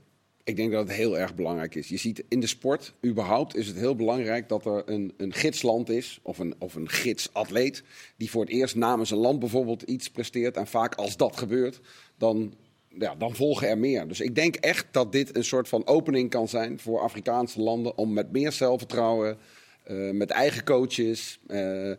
[0.46, 1.88] Ik denk dat het heel erg belangrijk is.
[1.88, 5.88] Je ziet in de sport, überhaupt, is het heel belangrijk dat er een, een gidsland
[5.88, 7.82] is, of een, of een gidsatleet,
[8.16, 10.56] die voor het eerst namens een land bijvoorbeeld iets presteert.
[10.56, 11.80] En vaak als dat gebeurt,
[12.18, 12.54] dan,
[12.98, 14.08] ja, dan volgen er meer.
[14.08, 17.98] Dus ik denk echt dat dit een soort van opening kan zijn voor Afrikaanse landen
[17.98, 19.38] om met meer zelfvertrouwen
[19.90, 21.38] uh, met eigen coaches.
[21.48, 21.92] Uh,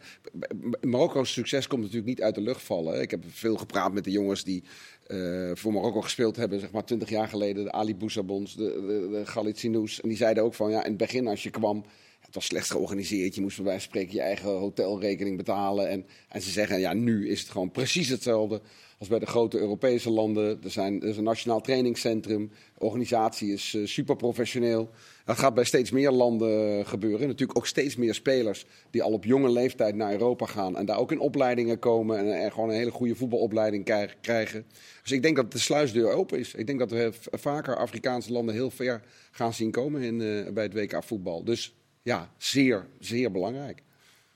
[0.82, 3.02] Marokko's succes komt natuurlijk niet uit de lucht vallen.
[3.02, 4.64] Ik heb veel gepraat met de jongens die
[5.08, 7.64] uh, voor Marokko gespeeld hebben, zeg maar 20 jaar geleden.
[7.64, 9.24] De Ali Boussabons, de, de,
[9.62, 10.00] de.
[10.02, 11.86] En die zeiden ook van, ja, in het begin als je kwam...
[12.28, 13.36] Het was slecht georganiseerd.
[13.36, 15.90] Je moest bij wijze van spreken je eigen hotelrekening betalen.
[15.90, 18.62] En, en ze zeggen, ja, nu is het gewoon precies hetzelfde
[19.00, 20.60] als bij de grote Europese landen.
[20.64, 22.52] Er, zijn, er is een nationaal trainingscentrum.
[22.78, 24.90] De organisatie is uh, super professioneel.
[25.26, 27.28] Dat gaat bij steeds meer landen gebeuren.
[27.28, 30.78] Natuurlijk ook steeds meer spelers die al op jonge leeftijd naar Europa gaan.
[30.78, 32.34] En daar ook in opleidingen komen.
[32.34, 33.84] En, gewoon een hele goede voetbalopleiding
[34.22, 34.66] krijgen.
[35.02, 36.54] Dus ik denk dat de sluisdeur open is.
[36.54, 40.64] Ik denk dat we vaker Afrikaanse landen heel ver gaan zien komen in, uh, bij
[40.64, 41.44] het WK voetbal.
[41.44, 41.77] Dus
[42.08, 43.84] ja, zeer, zeer belangrijk.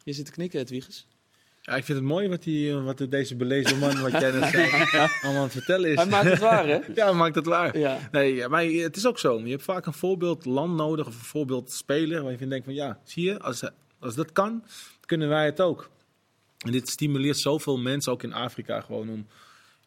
[0.04, 1.08] Je zit te knikken, Edwiges.
[1.62, 4.70] Ja, ik vind het mooi wat, die, wat deze belezen man, wat jij net zei,
[5.22, 5.96] allemaal aan het vertellen is.
[5.96, 6.80] Hij maakt het waar, hè?
[6.96, 7.78] ja, hij maakt het waar.
[7.78, 8.10] Ja.
[8.12, 9.40] Nee, maar het is ook zo.
[9.40, 12.74] Je hebt vaak een voorbeeld land nodig of een voorbeeld speler waar je denkt van
[12.74, 13.64] ja, zie je, als,
[14.00, 14.64] als dat kan,
[15.06, 15.90] kunnen wij het ook.
[16.58, 19.28] En dit stimuleert zoveel mensen, ook in Afrika, gewoon om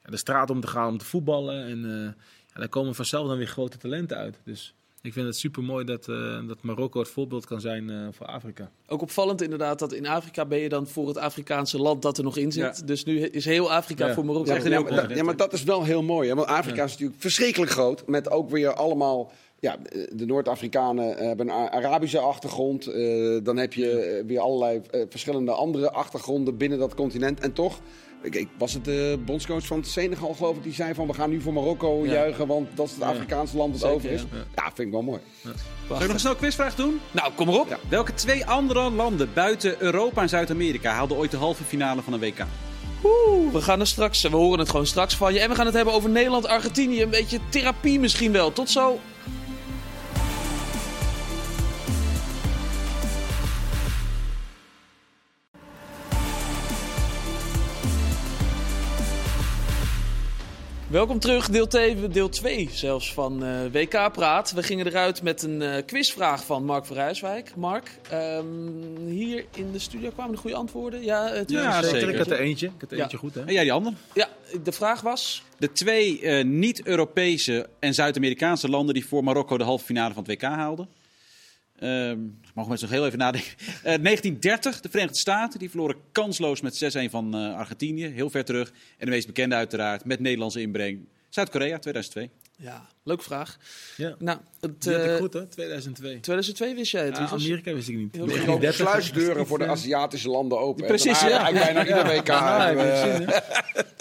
[0.04, 1.66] ja, de straat om te gaan, om te voetballen.
[1.66, 2.04] En uh,
[2.46, 4.40] ja, daar komen vanzelf dan weer grote talenten uit.
[4.44, 8.06] Dus ik vind het super mooi dat, uh, dat Marokko het voorbeeld kan zijn uh,
[8.10, 8.70] voor Afrika.
[8.86, 12.24] Ook opvallend inderdaad dat in Afrika ben je dan voor het Afrikaanse land dat er
[12.24, 12.78] nog in zit.
[12.78, 12.86] Ja.
[12.86, 14.14] Dus nu is heel Afrika ja.
[14.14, 14.54] voor Marokko.
[14.54, 16.28] Ja, maar dat, ja, maar dat is wel heel mooi.
[16.28, 16.34] Hè?
[16.34, 18.06] Want Afrika is natuurlijk verschrikkelijk groot.
[18.06, 19.78] Met ook weer allemaal ja,
[20.12, 22.88] de Noord-Afrikanen hebben een Arabische achtergrond.
[22.88, 27.40] Uh, dan heb je weer allerlei uh, verschillende andere achtergronden binnen dat continent.
[27.40, 27.80] En toch
[28.24, 31.30] ik, ik, was het de bondscoach van Senegal, geloof ik, die zei van we gaan
[31.30, 32.12] nu voor Marokko ja.
[32.12, 34.20] juichen, want dat is het Afrikaanse land dat Zeker, over is.
[34.20, 34.44] Ja.
[34.54, 34.64] ja.
[34.64, 35.20] vind ik wel mooi.
[35.40, 35.50] Ja.
[35.88, 37.00] Zal ik nog snel een quizvraag doen?
[37.10, 37.78] Nou, kom maar op.
[37.88, 42.20] Welke twee andere landen buiten Europa en Zuid-Amerika haalden ooit de halve finale van een
[42.20, 42.44] WK?
[43.04, 45.40] Oeh, we gaan er straks, we horen het gewoon straks van je.
[45.40, 47.02] En we gaan het hebben over Nederland-Argentinië.
[47.02, 48.52] Een beetje therapie misschien wel.
[48.52, 49.00] Tot zo.
[60.94, 64.52] Welkom terug, deel 2, deel 2 zelfs van uh, WK Praat.
[64.52, 67.56] We gingen eruit met een uh, quizvraag van Mark van Rijswijk.
[67.56, 71.02] Mark, um, hier in de studio kwamen de goede antwoorden?
[71.02, 72.08] Ja, het ja zeker.
[72.08, 72.66] Ik had er eentje.
[72.66, 73.02] Ik had er ja.
[73.02, 73.40] eentje goed, hè?
[73.44, 73.94] En jij die andere?
[74.12, 74.28] Ja,
[74.62, 75.42] de vraag was?
[75.58, 80.32] De twee uh, niet-Europese en Zuid-Amerikaanse landen die voor Marokko de halve finale van het
[80.32, 80.88] WK haalden.
[81.80, 83.52] Um, mogen we eens nog heel even nadenken.
[83.58, 85.58] Uh, 1930, de Verenigde Staten.
[85.58, 88.06] Die verloren kansloos met 6-1 van uh, Argentinië.
[88.06, 88.68] Heel ver terug.
[88.70, 91.06] En de meest bekende uiteraard, met Nederlandse inbreng.
[91.28, 92.30] Zuid-Korea, 2002.
[92.56, 93.56] Ja, leuke vraag.
[93.96, 96.20] Ja, nou, het, ik goed hè, 2002.
[96.20, 97.16] 2002 wist jij het?
[97.16, 98.14] Ja, Amerika wist ik niet.
[98.14, 100.86] Heel de sluisdeuren voor de Aziatische landen open.
[100.86, 101.28] Precies, ja.
[101.28, 102.26] Eigenlijk bijna ieder WK.
[102.26, 103.42] Ja, ja,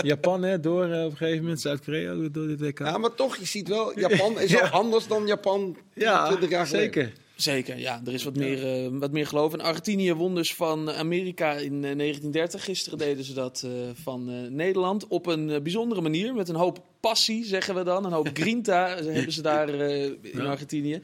[0.03, 2.79] Japan hè, door uh, op een gegeven moment, Zuid-Korea door dit WK.
[2.79, 6.65] Ja, maar toch, je ziet wel, Japan is al anders dan Japan ja, 20 jaar
[6.67, 6.93] geleden.
[6.93, 7.22] zeker.
[7.35, 8.01] Zeker, ja.
[8.05, 9.53] Er is wat, meer, uh, wat meer geloof.
[9.53, 12.63] En Argentinië won dus van Amerika in uh, 1930.
[12.63, 15.07] Gisteren deden ze dat uh, van Nederland.
[15.07, 16.33] Op een bijzondere manier.
[16.33, 18.05] Met een hoop passie, zeggen we dan.
[18.05, 20.41] Een hoop grinta hebben ze daar in.
[20.41, 21.01] Argentinië.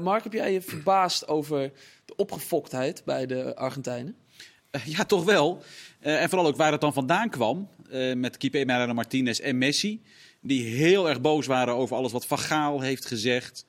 [0.00, 1.72] Mark, heb jij je verbaasd over
[2.04, 4.16] de opgefoktheid bij de Argentijnen?
[4.84, 5.62] ja, toch wel.
[6.00, 7.68] en vooral ook waar het dan vandaan kwam.
[8.14, 10.02] met Kipe Emiliano Martinez en Messi.
[10.40, 13.66] Die heel erg boos waren over alles wat Van Gaal heeft gezegd.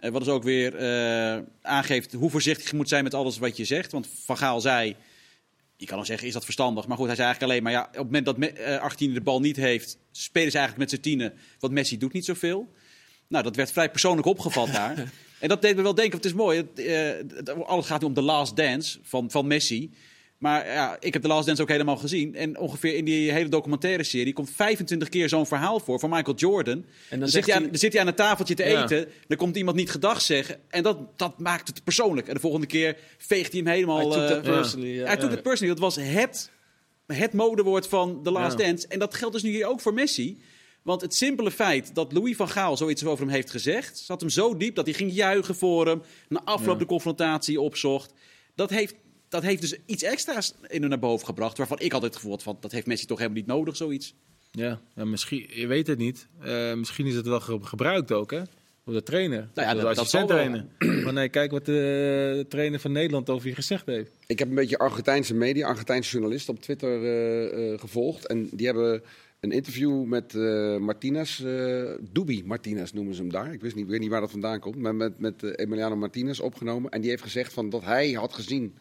[0.00, 3.56] Uh, wat dus ook weer uh, aangeeft hoe voorzichtig je moet zijn met alles wat
[3.56, 3.92] je zegt.
[3.92, 4.96] Want Van Gaal zei,
[5.76, 6.86] je kan dan zeggen, is dat verstandig?
[6.86, 9.20] Maar goed, hij zei eigenlijk alleen maar, ja, op het moment dat uh, Argentinië de
[9.20, 11.32] bal niet heeft, spelen ze eigenlijk met z'n tienen.
[11.58, 12.72] Want Messi doet niet zoveel.
[13.28, 15.04] Nou, dat werd vrij persoonlijk opgevat daar.
[15.40, 18.22] En dat deed me wel denken, het is mooi, het, alles gaat nu om de
[18.22, 19.90] last dance van, van Messi.
[20.40, 22.34] Maar ja, ik heb de Last Dance ook helemaal gezien.
[22.34, 26.36] En ongeveer in die hele documentaire serie komt 25 keer zo'n verhaal voor van Michael
[26.36, 26.74] Jordan.
[26.74, 28.82] En dan, dan, zit hij aan, dan zit hij aan een tafeltje te ja.
[28.82, 29.08] eten.
[29.26, 30.60] Dan komt iemand niet gedag zeggen.
[30.68, 32.28] En dat, dat maakt het persoonlijk.
[32.28, 33.96] En de volgende keer veegt hij hem helemaal...
[34.12, 34.94] Hij took it personally.
[34.94, 35.06] Ja.
[35.06, 35.74] Hij took it personally.
[35.74, 36.50] Dat was het,
[37.06, 38.88] het modewoord van The Last Dance.
[38.88, 40.40] En dat geldt dus nu hier ook voor Messi.
[40.82, 43.98] Want het simpele feit dat Louis van Gaal zoiets over hem heeft gezegd...
[43.98, 46.02] zat hem zo diep dat hij ging juichen voor hem.
[46.28, 48.12] Na afloop de confrontatie opzocht.
[48.54, 48.94] Dat heeft
[49.30, 51.58] dat heeft dus iets extra's in naar boven gebracht.
[51.58, 54.14] Waarvan ik altijd het gevoel had van dat heeft Messi toch helemaal niet nodig, zoiets.
[54.50, 56.26] Ja, ja misschien, je weet het niet.
[56.44, 58.42] Uh, misschien is het wel ge gebruikt ook, hè?
[58.84, 59.48] Op de trainer.
[59.54, 60.70] Nou ja, dat, dat zal trainen.
[61.04, 64.10] Maar nee, kijk wat de trainer van Nederland over je gezegd heeft.
[64.26, 68.26] Ik heb een beetje Argentijnse media, Argentijnse journalisten op Twitter uh, uh, gevolgd.
[68.26, 69.02] En die hebben
[69.40, 73.52] een interview met uh, Martinez, uh, Dubi Martinez noemen ze hem daar.
[73.52, 76.40] Ik wist niet, weet niet waar dat vandaan komt, maar met, met uh, Emiliano Martinez
[76.40, 76.90] opgenomen.
[76.90, 78.74] En die heeft gezegd van dat hij had gezien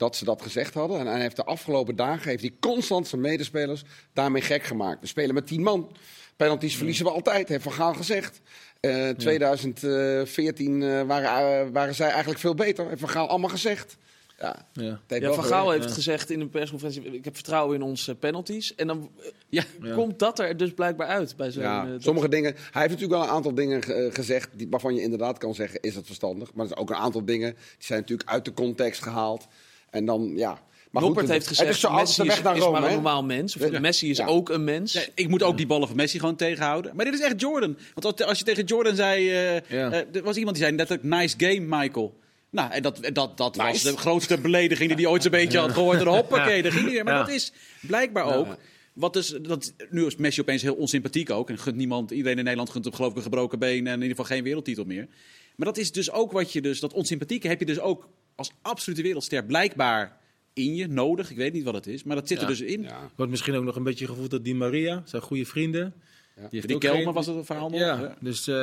[0.00, 0.98] dat ze dat gezegd hadden.
[0.98, 3.82] En hij heeft de afgelopen dagen heeft hij constant zijn medespelers
[4.12, 5.00] daarmee gek gemaakt.
[5.00, 5.96] We spelen met tien man.
[6.36, 8.40] Penalties verliezen we altijd, heeft Van Gaal gezegd.
[8.80, 13.96] Uh, 2014 uh, waren, uh, waren zij eigenlijk veel beter, heeft Van Gaal allemaal gezegd.
[14.38, 15.00] Ja, ja.
[15.06, 18.74] ja Van Gaal heeft gezegd in een persconferentie: ik heb vertrouwen in onze penalties.
[18.74, 19.10] En dan
[19.48, 19.64] ja.
[19.94, 21.62] komt dat er dus blijkbaar uit bij zo'n.
[21.62, 22.52] Ja, sommige dingen.
[22.54, 23.82] Hij heeft natuurlijk wel een aantal dingen
[24.12, 26.54] gezegd die, waarvan je inderdaad kan zeggen: is het verstandig?
[26.54, 29.46] Maar er zijn ook een aantal dingen die zijn natuurlijk uit de context gehaald.
[29.90, 30.62] En dan ja.
[30.90, 33.56] Maar Noppert heeft gezegd, dat Messi is, naar Rome, is maar een normaal mens.
[33.56, 34.26] Of Messi is ja.
[34.26, 34.92] ook een mens.
[34.92, 36.96] Ja, ik moet ook die ballen van Messi gewoon tegenhouden.
[36.96, 37.76] Maar dit is echt Jordan.
[37.94, 39.24] Want als je tegen Jordan zei...
[39.24, 42.18] Uh, uh, er was iemand die zei letterlijk, nice game, Michael.
[42.50, 43.70] Nou, en dat, dat, dat nice.
[43.70, 46.00] was de grootste belediging die hij ooit zo'n beetje had gehoord.
[46.00, 47.04] En hoppakee, daar ging hij weer.
[47.04, 48.56] Maar dat is blijkbaar ook...
[48.92, 51.50] Wat dus, dat, nu is Messi opeens heel onsympathiek ook.
[51.50, 53.86] En gunt niemand, iedereen in Nederland gunt hem geloof ik een gebroken been.
[53.86, 55.08] En in ieder geval geen wereldtitel meer.
[55.56, 58.08] Maar dat is dus ook wat je dus, dat onsympathieke heb je dus ook
[58.40, 60.16] als absolute wereldster blijkbaar
[60.52, 61.30] in je nodig.
[61.30, 62.42] Ik weet niet wat het is, maar dat zit ja.
[62.42, 62.82] er dus in.
[62.82, 63.10] Ja.
[63.16, 65.94] Wordt misschien ook nog een beetje gevoeld dat Di Maria, zijn goede vrienden.
[66.36, 66.48] Ja.
[66.48, 67.12] Die, die Kelmer geen...
[67.12, 67.80] was het een verhaal nog.
[67.80, 68.56] Ja, dus uh,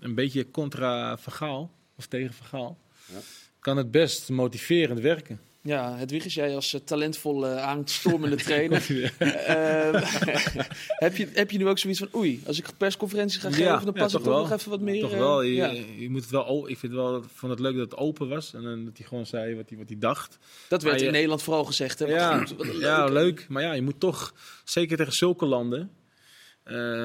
[0.00, 2.78] een beetje contra vergaal of tegen vergaal.
[3.58, 5.40] Kan het best motiverend werken.
[5.62, 8.90] Ja, Hedwiges, jij als uh, talentvolle uh, aanstormende trainer.
[8.90, 9.08] uh,
[11.04, 13.78] heb, je, heb je nu ook zoiets van, oei, als ik persconferentie ga geven, ja,
[13.78, 15.00] dan pas ja, ik toch nog even wat meer...
[15.00, 15.70] Toch wel, je, ja.
[15.96, 18.62] je, moet het wel, ik vind wel, vond het leuk dat het open was en
[18.62, 20.38] dan dat hij gewoon zei wat hij, wat hij dacht.
[20.68, 22.06] Dat werd in Nederland vooral gezegd, hè?
[22.06, 22.80] Ja, goed, leuk.
[22.80, 23.46] ja, leuk.
[23.48, 25.90] Maar ja, je moet toch, zeker tegen zulke landen,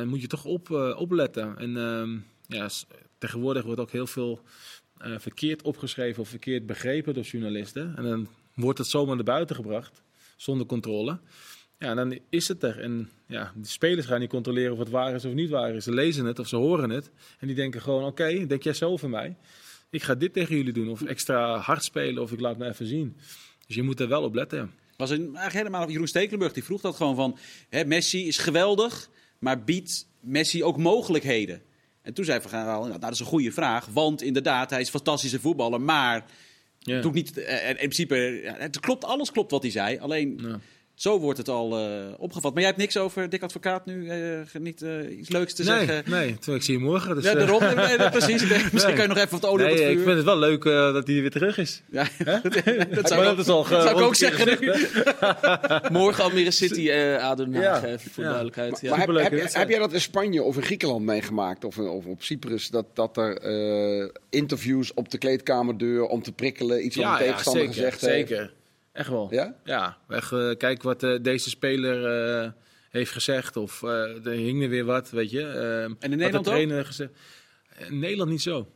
[0.06, 1.58] moet je toch op, opletten.
[1.58, 2.18] En ehm,
[2.58, 2.70] ja,
[3.18, 4.42] tegenwoordig wordt ook heel veel
[4.98, 7.94] verkeerd opgeschreven of verkeerd begrepen door journalisten.
[7.98, 10.02] En dan wordt het zomaar naar buiten gebracht,
[10.36, 11.20] zonder controle.
[11.80, 12.80] Ja, dan is het er.
[12.80, 15.84] En ja, de spelers gaan niet controleren of het waar is of niet waar is.
[15.84, 17.12] Ze lezen het of ze horen het.
[17.40, 19.36] En die denken gewoon, oké, denk jij zo over mij?
[19.90, 20.90] Ik ga dit tegen jullie doen.
[20.90, 23.18] Of extra hard spelen of ik laat me even zien.
[23.68, 24.72] Dus je moet er wel op letten.
[24.98, 27.38] Was een, eigenlijk helemaal Jeroen Stekelenburg die vroeg dat gewoon van...
[27.70, 31.62] Hè, Messi is geweldig, maar biedt Messi ook mogelijkheden?
[32.02, 33.86] En toen zei Van nou, dat is een goede vraag.
[33.86, 36.26] Want inderdaad, hij is een fantastische voetballer, maar...
[36.84, 37.02] Ja.
[37.02, 38.16] Doe ik niet, uh, in principe,
[38.58, 40.00] het klopt, alles klopt wat hij zei.
[40.00, 40.60] Alleen ja.
[40.96, 42.52] Zo wordt het al uh, opgevat.
[42.52, 44.06] Maar jij hebt niks over Dick Advocaat nu?
[44.06, 44.86] Uh, niet
[45.20, 46.12] iets leuks te nee, zeggen?
[46.12, 47.16] Nee, ik zie je morgen.
[47.16, 47.76] Dus, ja, daarom.
[47.76, 48.42] nee, precies.
[48.42, 48.94] Misschien nee.
[48.94, 49.98] kan je nog even wat olie nee, op het vuur.
[49.98, 51.82] Ik vind het wel leuk dat hij weer terug is.
[51.92, 52.08] Ja,
[52.96, 54.72] dat zou, dat al zou ik ook zeggen nu.
[56.00, 58.82] morgen Almere City, Aden even voor duidelijkheid.
[58.82, 61.64] Maar, maar heb, heb, heb, jij dat in Spanje of in Griekenland meegemaakt?
[61.64, 62.70] Of, of op Cyprus?
[62.70, 63.42] Dat, dat er
[64.30, 68.00] interviews op de kleedkamerdeur om te prikkelen, iets wat ja, een tegenstander ja, zeker, gezegd
[68.00, 68.54] zeker.
[68.94, 69.28] Echt wel.
[69.32, 69.56] Ja?
[69.64, 72.52] Ja, weg, uh, kijk wat uh, deze speler uh,
[72.90, 73.56] heeft gezegd.
[73.56, 75.48] Of er hing er weer wat, weet je.
[76.00, 77.12] en in Nederland de trainer gezegd.
[77.88, 78.72] In Nederland niet zo.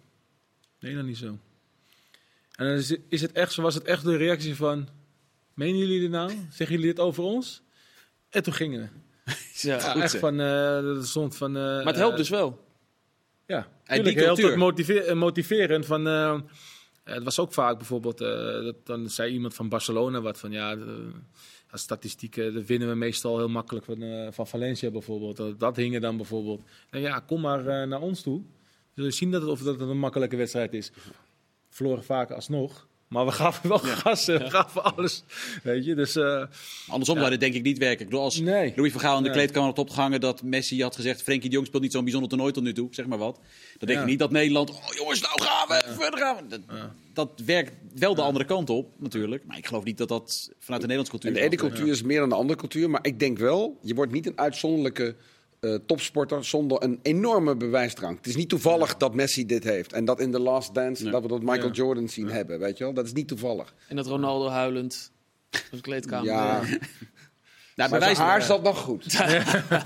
[0.80, 1.39] Nederland niet zo.
[2.51, 4.88] En dan is, is het echt, was het echt de reactie van...
[5.53, 6.32] Menen jullie dit nou?
[6.49, 7.62] Zeggen jullie dit over ons?
[8.30, 8.88] En toen gingen we.
[9.67, 10.38] ja, ja echt van...
[10.38, 12.65] dat stond van maar het helpt dus wel.
[13.45, 14.58] Ja, en die cultuur.
[14.58, 16.06] Motiver motiverend van...
[17.08, 18.28] Uh, het was ook vaak bijvoorbeeld, uh,
[18.63, 20.78] dat, dan zei iemand van Barcelona wat van ja,
[21.70, 25.38] als statistieken, dat winnen we meestal heel makkelijk van, uh, van Valencia bijvoorbeeld.
[25.38, 26.62] Dat, dat hingen dan bijvoorbeeld.
[26.89, 28.41] En ja, kom maar naar ons toe.
[28.96, 30.91] Zullen zien dat het, of dat het een makkelijke wedstrijd is.
[31.70, 32.88] Verloren vaak alsnog.
[33.08, 33.96] Maar we gaven wel ja.
[33.96, 35.24] gas, we gaven alles.
[35.63, 36.15] Weet je, dus...
[36.15, 36.43] Uh,
[36.88, 37.22] Andersom ja.
[37.22, 38.00] zou dit denk ik niet werken.
[38.00, 38.74] Ik bedoel, als nee.
[38.76, 39.38] Louis van Gaal in de nee.
[39.38, 41.24] kleedkamer had opgehangen dat Messi had gezegd...
[41.24, 43.36] Frenkie de Jong speelt niet zo'n bijzonder toernooi tot nu toe, zeg maar wat.
[43.78, 44.00] Dan denk ja.
[44.00, 44.70] ik niet dat Nederland...
[44.70, 46.48] Oh jongens, nou gaan we, verder gaan we.
[46.48, 46.62] Dat,
[47.13, 49.46] dat, werkt wel de andere kant op, natuurlijk.
[49.46, 51.30] Maar ik geloof niet dat dat vanuit de Nederlandse cultuur...
[51.30, 52.89] En de ene cultuur is meer dan de andere cultuur.
[52.89, 55.15] Maar ik denk wel, je wordt niet een uitzonderlijke...
[55.67, 58.17] Uh, topsporter zonder een enorme bewijsdrang.
[58.17, 58.97] Het is niet toevallig ja.
[58.97, 59.93] dat Messi dit heeft.
[59.93, 61.12] En dat in The Last Dance, nee.
[61.12, 61.71] dat we dat Michael ja.
[61.71, 62.34] Jordan zien ja.
[62.34, 62.60] hebben.
[62.60, 62.93] Weet je wel?
[62.93, 63.73] Dat is niet toevallig.
[63.88, 65.12] En dat Ronaldo huilend
[65.51, 66.25] op de kleedkamer.
[66.25, 66.62] Ja.
[67.75, 69.13] Nou, maar zijn haar zat nog goed.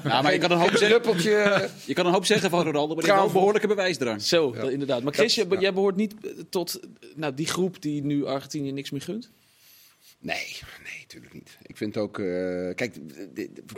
[0.04, 1.70] nou, maar je kan een hoop zeggen.
[1.86, 4.22] Je kan een hoop zeggen van Ronaldo, maar die heeft een behoorlijke bewijsdrang.
[4.22, 5.04] Zo, dat, inderdaad.
[5.04, 6.16] Maar Chris, jij, jij behoort niet
[6.50, 6.80] tot
[7.16, 9.30] nou, die groep die nu Argentinië niks meer gunt?
[10.20, 11.58] Nee, nee, natuurlijk niet.
[11.62, 12.26] Ik vind ook, uh,
[12.76, 12.96] kijk,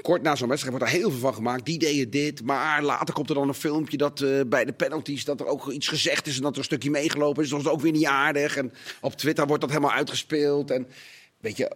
[0.02, 1.66] kort na zo'n wedstrijd wordt er heel veel van gemaakt.
[1.66, 5.26] Die deden dit, maar later komt er dan een filmpje dat uh, bij de penalties
[5.26, 7.50] dat er ook iets gezegd is en dat er een stukje meegelopen is.
[7.50, 8.58] Dat was ook weer niet aardig.
[8.58, 10.72] En op Twitter wordt dat helemaal uitgespeeld.
[10.72, 10.88] En
[11.40, 11.72] weet je,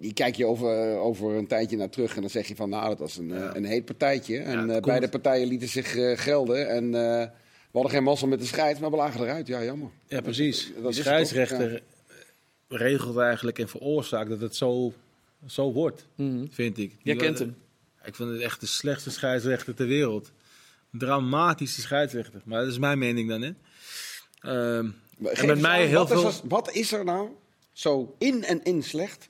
[0.00, 2.88] die kijk je over, over een tijdje naar terug en dan zeg je van, nou,
[2.88, 3.56] dat was een, ja.
[3.56, 4.38] een heet partijtje.
[4.38, 8.80] En uh, beide partijen lieten zich gelden en We hadden geen massa met de scheids,
[8.80, 9.46] maar we lagen eruit.
[9.46, 9.90] Ja, jammer.
[10.06, 10.72] Ja, precies.
[10.82, 11.82] Dat, de scheidsrechter
[12.68, 14.92] regelt eigenlijk en veroorzaakt dat het zo,
[15.46, 16.48] zo wordt, mm.
[16.50, 16.96] vind ik.
[17.02, 17.56] Jij kent hem.
[18.04, 20.32] Ik vind het echt de slechtste scheidsrechter ter wereld.
[20.90, 22.42] Dramatische scheidsrechter.
[22.44, 23.52] Maar dat is mijn mening dan, hè.
[24.42, 26.28] Uh, en met mij heel wat veel...
[26.28, 27.28] Is er, wat is er nou
[27.72, 29.28] zo in en in slecht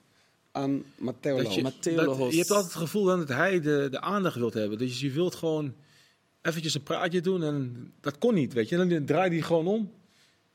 [0.53, 4.79] aan Matteo je, je hebt altijd het gevoel dat hij de, de aandacht wilt hebben.
[4.79, 5.75] Dus je wilt gewoon
[6.43, 8.77] eventjes een praatje doen en dat kon niet, weet je.
[8.77, 9.93] En dan draaide hij gewoon om,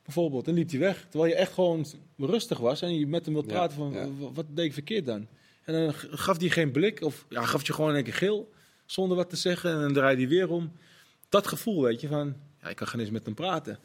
[0.04, 1.06] bijvoorbeeld, en liep hij weg.
[1.08, 1.86] Terwijl je echt gewoon
[2.16, 5.26] rustig was en je met hem wilt praten van, wat deed ik verkeerd dan?
[5.64, 8.52] En dan gaf hij geen blik of ja, gaf je gewoon een keer geel,
[8.86, 9.72] zonder wat te zeggen.
[9.72, 10.72] En dan draaide hij weer om.
[11.28, 13.78] Dat gevoel, weet je, van, ja, ik kan geen eens met hem praten.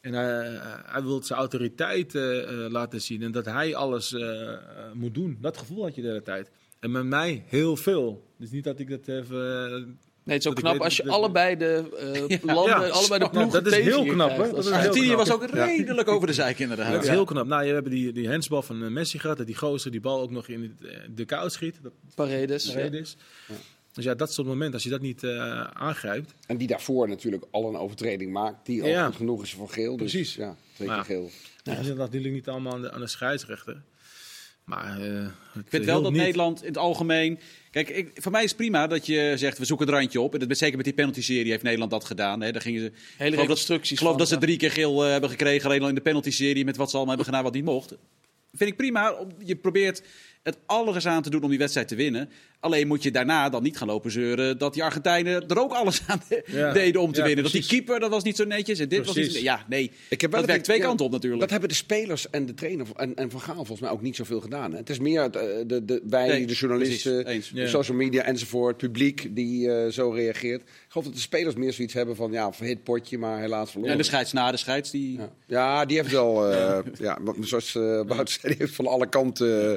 [0.00, 2.22] En hij, hij wil zijn autoriteit uh,
[2.68, 4.58] laten zien en dat hij alles uh,
[4.92, 5.38] moet doen.
[5.40, 6.50] Dat gevoel had je de hele tijd.
[6.80, 8.30] En met mij heel veel.
[8.38, 11.84] Dus niet dat ik dat even Nee, het is ook knap als je allebei de
[12.30, 14.72] uh, landen, ja, allebei de ploegen Dat is heel knap, hè?
[14.72, 16.92] Argentinië was ook redelijk over de zijk inderdaad.
[16.92, 17.46] Dat is heel knap.
[17.46, 20.20] Nou, je hebt die, die handsbal van eh, Messi gehad, dat die gozer die bal
[20.20, 21.76] ook nog in de, de kou schiet.
[21.82, 22.72] Dat, Paredes.
[22.72, 23.16] Paredes.
[23.92, 26.34] Dus ja, dat is het moment als je dat niet uh, aangrijpt.
[26.46, 29.96] En die daarvoor natuurlijk al een overtreding maakt, die ook goed genoeg is voor geel.
[29.96, 30.34] Dus, Precies.
[30.34, 31.30] Ja, twee keer geel.
[31.64, 33.82] Nou, dat is natuurlijk niet allemaal aan de, aan de scheidsrechter.
[34.64, 35.24] Maar uh,
[35.54, 37.38] ik vind wel dat Nederland in het algemeen.
[37.70, 40.34] Kijk, ik, voor mij is het prima dat je zegt we zoeken het randje op.
[40.34, 42.40] En dat, zeker met die penalty-serie heeft Nederland dat gedaan.
[42.40, 42.52] Hè.
[42.52, 42.92] Daar gingen ze.
[43.16, 43.92] Hele reconstructies.
[43.92, 45.68] Ik geloof dat ze drie keer geel uh, hebben gekregen.
[45.68, 47.94] Alleen al in de penalty-serie met wat ze allemaal hebben gedaan wat niet mocht.
[48.52, 49.26] Vind ik prima.
[49.38, 50.02] Je probeert
[50.44, 52.28] het alles aan te doen om die wedstrijd te winnen.
[52.60, 56.02] Alleen moet je daarna dan niet gaan lopen zeuren dat die Argentijnen er ook alles
[56.06, 56.22] aan
[56.72, 57.44] deden om te winnen.
[57.44, 58.78] Dat die keeper, dat was niet zo netjes.
[58.78, 59.90] En dit was niet, ja, nee.
[60.08, 61.40] Ik heb dat werkt twee kanten op natuurlijk.
[61.40, 64.16] Dat hebben de spelers en de trainer en, en Van Gaal volgens mij ook niet
[64.16, 64.70] zoveel gedaan.
[64.72, 64.78] Hè?
[64.78, 69.36] Het is meer de, de, de wij, de journalisten, de social media enzovoort, het publiek
[69.36, 70.62] die uh, zo reageert.
[70.94, 73.92] Ik geloof dat de spelers meer zoiets hebben van, ja, verhit potje, maar helaas verloren.
[73.92, 75.20] En de scheids na, de scheids die...
[75.46, 79.76] Ja, die heeft wel, uh, ja, zoals uh, Wout zei, die heeft van alle kanten...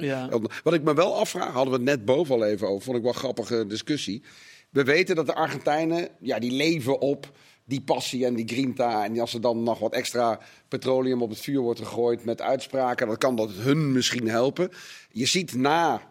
[0.64, 3.04] Wat ik me wel afvraag, hadden we het net boven al even over, vond ik
[3.04, 4.24] wel een grappige discussie.
[4.70, 7.32] We weten dat de Argentijnen, ja, die leven op
[7.66, 9.04] die passie en die grinta.
[9.04, 13.08] En als er dan nog wat extra petroleum op het vuur wordt gegooid met uitspraken,
[13.08, 14.70] dan kan dat hun misschien helpen.
[15.12, 16.02] Je ziet na,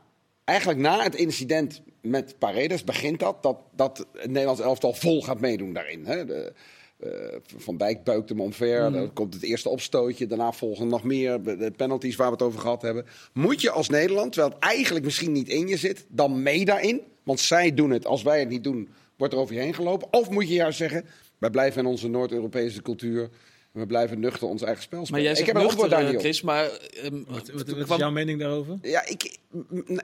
[0.45, 5.41] eigenlijk na het incident met Paredes begint dat, dat, dat het Nederlands elftal vol gaat
[5.41, 6.07] meedoen daarin.
[6.07, 6.25] Hè?
[6.25, 6.53] De,
[7.05, 7.11] uh,
[7.57, 8.89] van Dijk buikt hem omver.
[8.89, 8.93] Mm.
[8.93, 10.27] Dan komt het eerste opstootje.
[10.27, 13.07] Daarna volgen nog meer de penalties waar we het over gehad hebben.
[13.33, 17.01] Moet je als Nederland, terwijl het eigenlijk misschien niet in je zit, dan mee daarin?
[17.23, 18.07] Want zij doen het.
[18.07, 20.09] Als wij het niet doen, wordt er over je heen gelopen.
[20.11, 21.05] Of moet je juist zeggen,
[21.39, 23.31] wij blijven in onze Noord-Europese cultuur.
[23.77, 25.23] We blijven nuchter ons eigen spel spelen.
[25.23, 26.21] Maar jij ik heb een antwoord daar niet op.
[26.21, 26.71] Chris, maar,
[27.05, 28.79] um, wat, wat, wat is jouw mening daarover?
[28.83, 29.39] Ja, ik,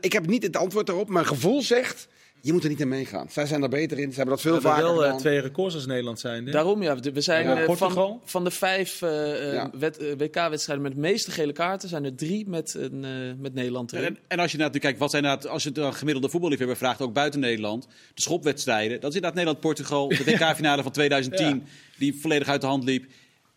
[0.00, 1.08] ik heb niet het antwoord daarop.
[1.08, 2.08] Mijn gevoel zegt
[2.42, 3.26] je moet er niet in meegaan.
[3.30, 4.10] Zij zijn er beter in.
[4.10, 5.18] Ze hebben dat veel we vaker wel, gedaan.
[5.18, 6.44] twee records als Nederland zijn.
[6.44, 6.96] Daarom ja.
[6.96, 9.70] We zijn ja, uh, van, van de vijf uh, ja.
[10.16, 11.88] WK-wedstrijden met de meeste gele kaarten...
[11.88, 14.06] zijn er drie met, uh, met Nederland erin.
[14.06, 17.00] En, en, als je natuurlijk kijkt, wat zijn nou, als je de gemiddelde voetballiefhebber vraagt...
[17.00, 19.00] ook buiten Nederland, de schopwedstrijden...
[19.00, 21.64] dat is inderdaad Nederland-Portugal, de WK-finale van 2010...
[21.98, 23.04] die volledig uit de hand liep.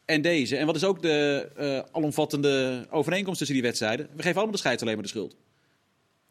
[0.05, 0.57] En deze.
[0.57, 4.05] En wat is ook de alomvattende overeenkomst tussen die wedstrijden?
[4.05, 5.35] We geven allemaal de scheids alleen maar de schuld.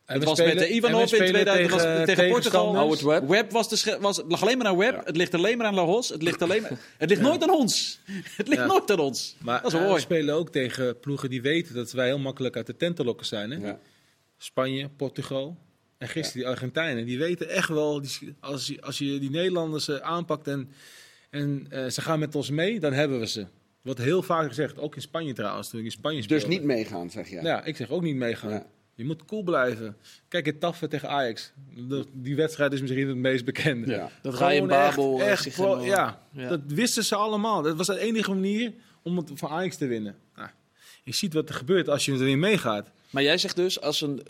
[0.05, 2.77] En het was met de Ivanov in 2000 tegen, tegen Portugal.
[2.77, 3.29] Howard Webb.
[3.29, 4.95] Webb was de was, lag alleen maar aan Webb.
[4.95, 5.03] Ja.
[5.05, 6.09] Het ligt alleen maar aan Lahos.
[6.09, 7.27] Het ligt, alleen maar, het ligt ja.
[7.27, 8.01] nooit aan ons.
[8.37, 8.67] Het ligt ja.
[8.67, 9.37] nooit aan ons.
[9.41, 9.95] Maar dat is mooi.
[9.95, 13.05] we spelen ook tegen ploegen die weten dat wij heel makkelijk uit de tent te
[13.05, 13.51] lokken zijn.
[13.51, 13.73] Hè?
[14.39, 15.57] Spanje, Portugal.
[15.99, 17.07] En gisteren die Argentijnen.
[17.07, 20.71] Die weten echt wel, die, als, je, als je die Nederlanders aanpakt en,
[21.31, 23.47] en uh, ze gaan met ons mee, dan hebben we ze.
[23.85, 26.47] Wordt heel vaak gezegd, ook in Spanje trouwens, toen ik in Spanje speelde.
[26.47, 27.43] Dus niet meegaan, zeg je?
[27.43, 28.65] Ja, ik zeg ook niet meegaan.
[28.95, 29.97] Je moet cool blijven.
[30.29, 31.53] Kijk, het taffen tegen Ajax.
[32.13, 33.91] die wedstrijd is misschien het meest bekende.
[33.91, 34.11] Ja.
[34.23, 35.21] Dat ga je in Babel.
[35.21, 37.63] Echt, echt ja, ja, dat wisten ze allemaal.
[37.63, 40.17] Dat was de enige manier om het van Ajax te winnen.
[40.37, 40.49] Nou,
[41.03, 42.91] je ziet wat er gebeurt als je erin meegaat.
[43.11, 44.23] Maar jij zegt dus, als een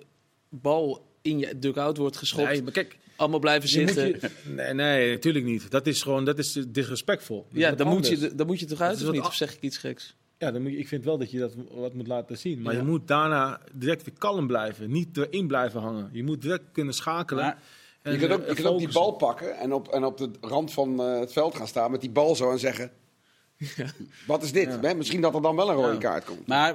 [0.49, 2.49] bal in je dugout wordt geschopt...
[2.49, 4.07] Nee, maar kijk, allemaal blijven zitten.
[4.07, 5.71] Je, nee, nee, natuurlijk niet.
[5.71, 7.47] Dat is gewoon dat is disrespectvol.
[7.53, 9.21] ja, dan moet, je, dan moet je toch uit of niet?
[9.21, 10.17] Of zeg ik iets geks?
[10.39, 12.63] Ja, dan moet je, ik vind wel dat je dat wat moet laten zien.
[12.63, 14.91] Maar je moet daarna direct weer kalm blijven.
[14.91, 16.09] Niet erin blijven hangen.
[16.13, 17.57] Je moet direct kunnen schakelen.
[18.03, 20.31] en, je kunt ook, je kunt ook die bal pakken en op, en op de
[20.41, 22.91] rand van uh, het veld gaan staan met die bal zo en zeggen...
[23.77, 23.87] Ja.
[24.27, 24.79] Wat is dit?
[24.83, 24.95] Ja.
[24.95, 26.47] Misschien dat er dan wel een rode kaart komt.
[26.47, 26.75] Maar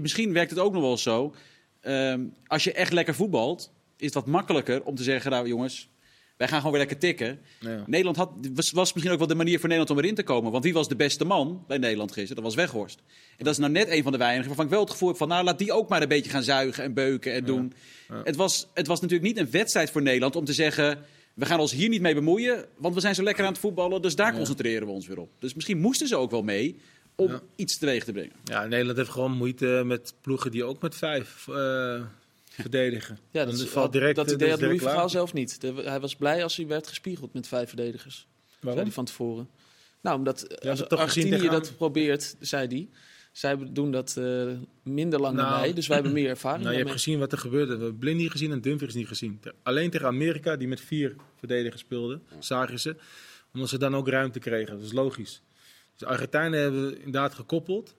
[0.00, 1.34] misschien werkt het ook nog wel zo.
[1.82, 5.30] Um, als je echt lekker voetbalt, is wat makkelijker om te zeggen...
[5.30, 5.88] Nou jongens,
[6.36, 7.38] wij gaan gewoon weer lekker tikken.
[7.60, 7.84] Ja.
[7.86, 10.52] Nederland had, was, was, misschien ook wel de manier voor Nederland om erin te komen.
[10.52, 12.42] Want wie was de beste man bij Nederland gisteren?
[12.42, 13.02] Dat was Weghorst.
[13.36, 15.16] En dat is nou net een van de weinigen waarvan ik wel het gevoel heb
[15.16, 15.28] van...
[15.28, 17.72] nou, laat die ook maar een beetje gaan zuigen en beuken en doen.
[18.08, 18.20] Ja.
[18.24, 20.98] Het, was, het was natuurlijk niet een wedstrijd voor Nederland om te zeggen...
[21.34, 24.02] we gaan ons hier niet mee bemoeien, want we zijn zo lekker aan het voetballen.
[24.02, 25.30] Dus daar concentreren we ons weer op.
[25.38, 26.80] Dus misschien moesten ze ook wel mee
[27.14, 28.32] om iets teweeg te brengen.
[28.44, 32.02] Ja, Nederland heeft gewoon moeite met ploegen die ook met vijf uh,
[32.62, 33.18] verdedigen.
[33.30, 35.58] Ja, dat, is, valt direct, dat idee had Louis Vergaal zelf niet.
[35.76, 38.26] hij was blij als hij werd gespiegeld met vijf verdedigers.
[38.60, 38.72] Waarom?
[38.72, 39.48] Zei hij van tevoren.
[40.00, 42.88] Nou, omdat ja, Argentinië dat probeert, zei hij.
[43.32, 44.52] Zij doen dat uh,
[44.82, 46.62] minder lang nou, dan wij, dus wij hebben meer ervaring.
[46.62, 47.76] Nou, je hebt gezien wat er gebeurde.
[47.76, 49.40] We hebben Blind niet gezien en Dumfries niet gezien.
[49.62, 52.96] Alleen tegen Amerika, die met vier verdedigers speelden, zagen ze.
[53.52, 54.74] Omdat ze dan ook ruimte kregen.
[54.74, 55.42] Dat is logisch.
[55.96, 57.94] Dus Argentijnen hebben we inderdaad gekoppeld.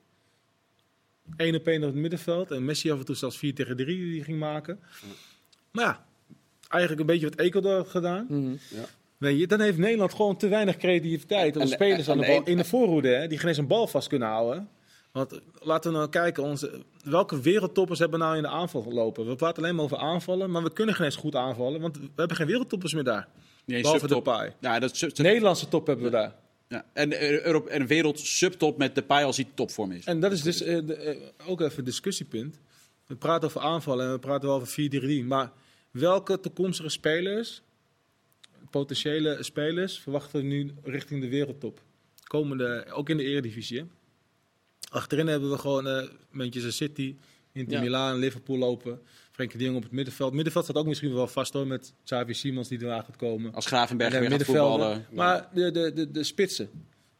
[1.37, 2.51] Eén op één op het middenveld.
[2.51, 4.79] En Messi af en toe zelfs 4 tegen 3 die ging maken.
[5.71, 6.05] Maar ja,
[6.67, 8.25] eigenlijk een beetje wat Ecuador had gedaan.
[8.29, 8.85] Mm ja.
[9.17, 11.55] Weet je, dan heeft Nederland gewoon te weinig creativiteit.
[11.55, 13.87] Om de spelers aan de bal, in de voorhoede, hè, die geen eens een bal
[13.87, 14.69] vast kunnen houden.
[15.11, 19.27] Want laten we nou kijken, onze, welke wereldtoppers hebben nou in de aanval gelopen?
[19.27, 22.09] We praten alleen maar over aanvallen, maar we kunnen geen eens goed aanvallen, want we
[22.15, 23.27] hebben geen wereldtoppers meer daar.
[23.65, 24.51] Nee, Behalve de paai.
[24.59, 26.33] Ja, dat Nederlandse top hebben we daar.
[26.67, 30.05] Ja, en, eh, Europe, en een wereld subtop met de paai als hij topvorm is.
[30.05, 32.59] En dat is dus uh, de, uh, ook even een discussiepunt.
[33.05, 34.89] We praten over aanvallen en we praten over
[35.23, 35.25] 4-3-3.
[35.25, 35.51] Maar
[35.91, 37.61] welke toekomstige spelers,
[38.69, 41.81] potentiële spelers, verwachten we nu richting de wereldtop?
[42.23, 43.85] Komende, ook in de eredivisie.
[44.89, 47.15] Achterin hebben we gewoon uh, Manchester City,
[47.51, 47.81] Inter ja.
[47.81, 49.01] Milan, Liverpool lopen.
[49.37, 50.33] Frenkie de Jong op het middenveld.
[50.33, 53.53] Middenveld staat ook misschien wel vast hoor, met Xavi Simons die eraan gaat komen.
[53.53, 55.05] Als Gravenberg weer gaat voetballen.
[55.11, 56.69] Maar de, de, de, de spitsen.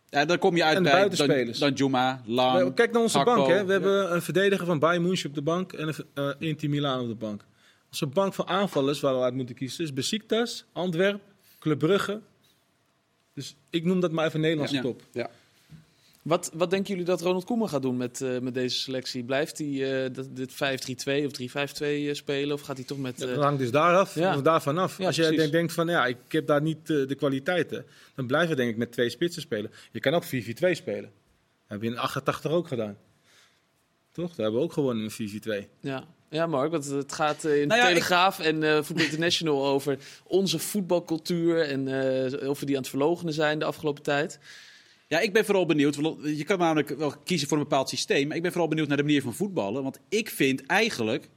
[0.09, 3.47] Ja, dan kom je uit bij dan, dan Juma, Lang, Kijk naar onze bank.
[3.47, 3.65] Hè.
[3.65, 5.95] We hebben een verdediger van Bayern München op de bank en een
[6.39, 7.45] uh, Inter Milan op de bank.
[7.87, 11.21] Onze bank van aanvallers waar we uit moeten kiezen is Besiktas, Antwerp,
[11.59, 12.21] Club Brugge.
[13.33, 15.01] Dus ik noem dat maar even Nederlandse top.
[15.11, 15.29] Ja.
[16.27, 19.23] Wat, wat denken jullie dat Ronald Koeman gaat doen met, uh, met deze selectie?
[19.23, 20.55] Blijft hij uh, dit 5-3-2
[21.25, 21.31] of
[21.81, 22.55] 3-5-2 uh, spelen?
[22.55, 23.21] Of gaat hij toch met...
[23.21, 23.27] Uh...
[23.27, 24.41] dat hangt dus daaraf, ja.
[24.41, 24.97] daarvan af.
[24.97, 28.49] Ja, Als je denkt, denkt van ja, ik heb daar niet de kwaliteiten, dan blijven
[28.49, 29.71] we denk ik met twee spitsen spelen.
[29.91, 31.01] Je kan ook 4-4-2 spelen.
[31.01, 32.97] Dat hebben we in 88 ook gedaan.
[34.11, 34.27] Toch?
[34.27, 35.67] Daar hebben we ook gewoon een 4-4-2.
[35.79, 36.07] Ja.
[36.29, 40.59] Ja, Mark, want het gaat in nou ja, Telegraaf en uh, Voetbal International over onze
[40.59, 44.39] voetbalcultuur en uh, of we die aan het verlogenen zijn de afgelopen tijd.
[45.07, 45.95] Ja, ik ben vooral benieuwd.
[46.23, 48.27] Je kan namelijk wel kiezen voor een bepaald systeem.
[48.27, 49.83] Maar ik ben vooral benieuwd naar de manier van voetballen.
[49.83, 51.29] Want ik vind eigenlijk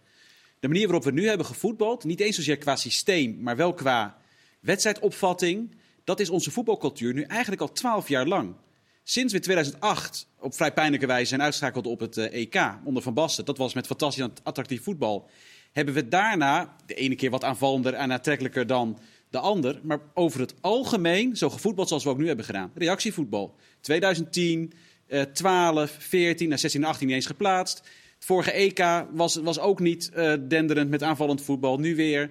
[0.61, 2.05] de manier waarop we nu hebben gevoetbald.
[2.05, 4.19] niet eens zozeer qua systeem, maar wel qua
[4.61, 5.75] wedstrijdopvatting.
[6.05, 8.55] Dat is onze voetbalcultuur nu eigenlijk al twaalf jaar lang.
[9.03, 13.03] Sinds we 2008 op vrij pijnlijke wijze zijn uitschakeld op het EK eh, e onder
[13.03, 13.45] Van Basten.
[13.45, 15.29] Dat was met fantastisch attractief voetbal.
[15.73, 18.99] Hebben we daarna, de ene keer wat aanvallender en aantrekkelijker dan
[19.31, 19.81] de ander.
[19.83, 22.71] Maar over het algemeen zo gevoetbald zoals we ook nu hebben gedaan.
[22.75, 23.55] Reactievoetbal.
[23.81, 24.73] 2010,
[25.09, 27.79] uh, 12, 14, naar 16 en 18 niet eens geplaatst.
[28.15, 31.79] Het vorige EK was, was ook niet uh, denderend met aanvallend voetbal.
[31.79, 32.31] Nu weer.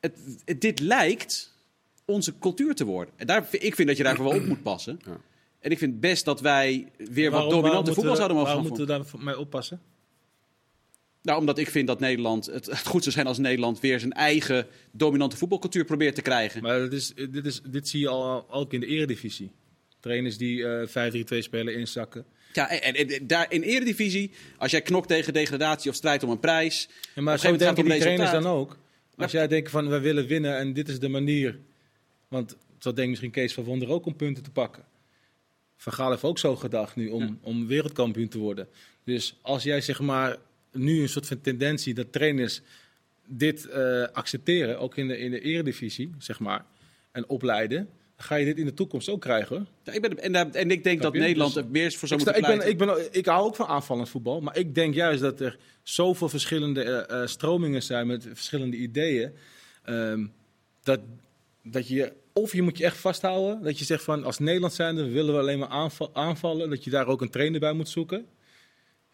[0.00, 0.18] Het,
[0.58, 1.54] dit lijkt
[2.04, 3.14] onze cultuur te worden.
[3.16, 5.00] En daar, ik vind dat je daarvoor wel op moet passen.
[5.04, 5.20] Ja.
[5.60, 8.96] En ik vind best dat wij weer wat dominante voetbal zouden mogen gaan Waarom moeten
[8.96, 9.80] we daar mee oppassen?
[11.22, 14.12] Nou, omdat ik vind dat Nederland, het, het, goed zou zijn als Nederland weer zijn
[14.12, 16.62] eigen dominante voetbalcultuur probeert te krijgen.
[16.62, 19.50] Maar dit, is, dit, is, dit zie je al ook in de eredivisie.
[20.00, 22.24] Trainers die uh, eh, 5-3-2 spelen inzakken.
[22.52, 26.40] Ja, en, en, daar in eredivisie, als jij knokt tegen degradatie of strijdt om een
[26.40, 26.88] prijs...
[27.14, 28.78] Ja, maar zo denken die trainers dan ook.
[29.16, 31.58] Als jij denkt van, we willen winnen en dit is de manier...
[32.28, 34.84] Want zo denkt misschien Kees van Wonder ook om punten te pakken.
[35.76, 38.68] Van Gaal heeft ook zo gedacht nu om, om wereldkampioen te worden.
[39.04, 40.36] Dus als jij zeg maar
[40.72, 42.60] nu een soort van tendentie dat trainers
[43.26, 46.64] dit uh, accepteren, ook in de, in de eredivisie, zeg maar,
[47.12, 47.88] en opleiden.
[48.16, 49.68] Ga je dit in de toekomst ook krijgen?
[49.82, 52.40] Ja, ik ben, en, en ik denk dat Nederland dus, er meer voor zou moeten
[52.40, 54.40] ik ben, ik, ben, ik hou ook van aanvallend voetbal.
[54.40, 59.32] Maar ik denk juist dat er zoveel verschillende uh, stromingen zijn met verschillende ideeën.
[59.88, 60.32] Um,
[60.82, 61.00] dat,
[61.62, 63.62] dat je, of je moet je echt vasthouden.
[63.62, 66.70] Dat je zegt van als Nederland zijnde willen we alleen maar aanvallen.
[66.70, 68.26] Dat je daar ook een trainer bij moet zoeken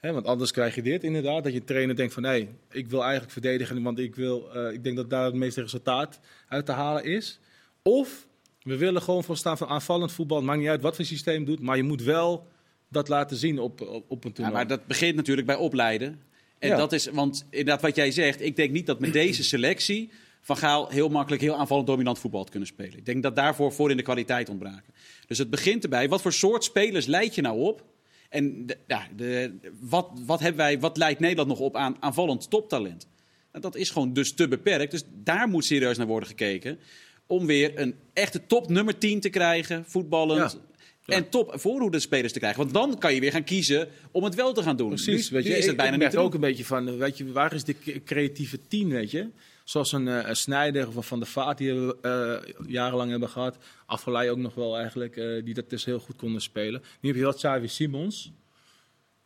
[0.00, 3.32] want anders krijg je dit inderdaad, dat je trainer denkt van nee, ik wil eigenlijk
[3.32, 7.04] verdedigen, want ik, wil, uh, ik denk dat daar het meeste resultaat uit te halen
[7.04, 7.40] is.
[7.82, 8.26] Of
[8.62, 11.60] we willen gewoon voor staan van aanvallend voetbal, maakt niet uit wat voor systeem doet,
[11.60, 12.46] maar je moet wel
[12.88, 14.56] dat laten zien op, op, op een toernooi.
[14.56, 16.22] Ja, maar dat begint natuurlijk bij opleiden.
[16.58, 20.10] En dat is, want inderdaad wat jij zegt, ik denk niet dat met deze selectie
[20.40, 22.98] Van Gaal heel makkelijk heel aanvallend dominant voetbal had kunnen spelen.
[22.98, 24.94] Ik denk dat daarvoor voor in de kwaliteit ontbraken.
[25.26, 27.84] Dus het begint erbij, wat voor soort spelers leid je nou op
[28.28, 33.08] en ja, de, wat, wat, hebben wij, wat leidt Nederland nog op aan aanvallend toptalent?
[33.52, 34.90] Nou, dat is gewoon dus te beperkt.
[34.90, 36.78] Dus daar moet serieus naar worden gekeken.
[37.26, 40.58] Om weer een echte top nummer 10 te krijgen, voetballend.
[41.06, 42.60] En top voorhoede spelers te krijgen.
[42.60, 44.88] Want dan kan je weer gaan kiezen om het wel te gaan doen.
[44.88, 45.30] Precies.
[45.30, 48.02] weet je, is het bijna niet ook een beetje van, weet je, waar is de
[48.04, 49.28] creatieve team, weet je?
[49.68, 53.56] Zoals een, uh, een Snijder of Van de Vaart die we jarenlang hebben gehad.
[53.86, 55.14] Afgeleid ook nog wel eigenlijk,
[55.44, 56.82] die dat dus heel goed konden spelen.
[57.00, 58.32] Nu heb je wat Xavi Simons.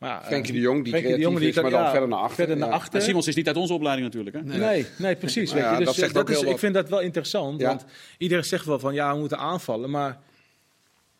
[0.02, 2.34] Maar, Frenkie de Jong, die Frenkie de Jong, die is, maar dan verder naar achter.
[2.34, 3.02] Verder naar achter.
[3.02, 4.36] Simons is niet uit onze opleiding natuurlijk.
[4.36, 4.42] Hè?
[4.42, 5.52] Nee, nee, nee precies.
[5.52, 5.76] Weet je.
[5.76, 7.62] Dus, dat zegt dat is, ik vind dat wel interessant.
[7.62, 7.84] Want
[8.18, 9.90] iedereen zegt wel van ja, we moeten aanvallen.
[9.90, 10.20] Maar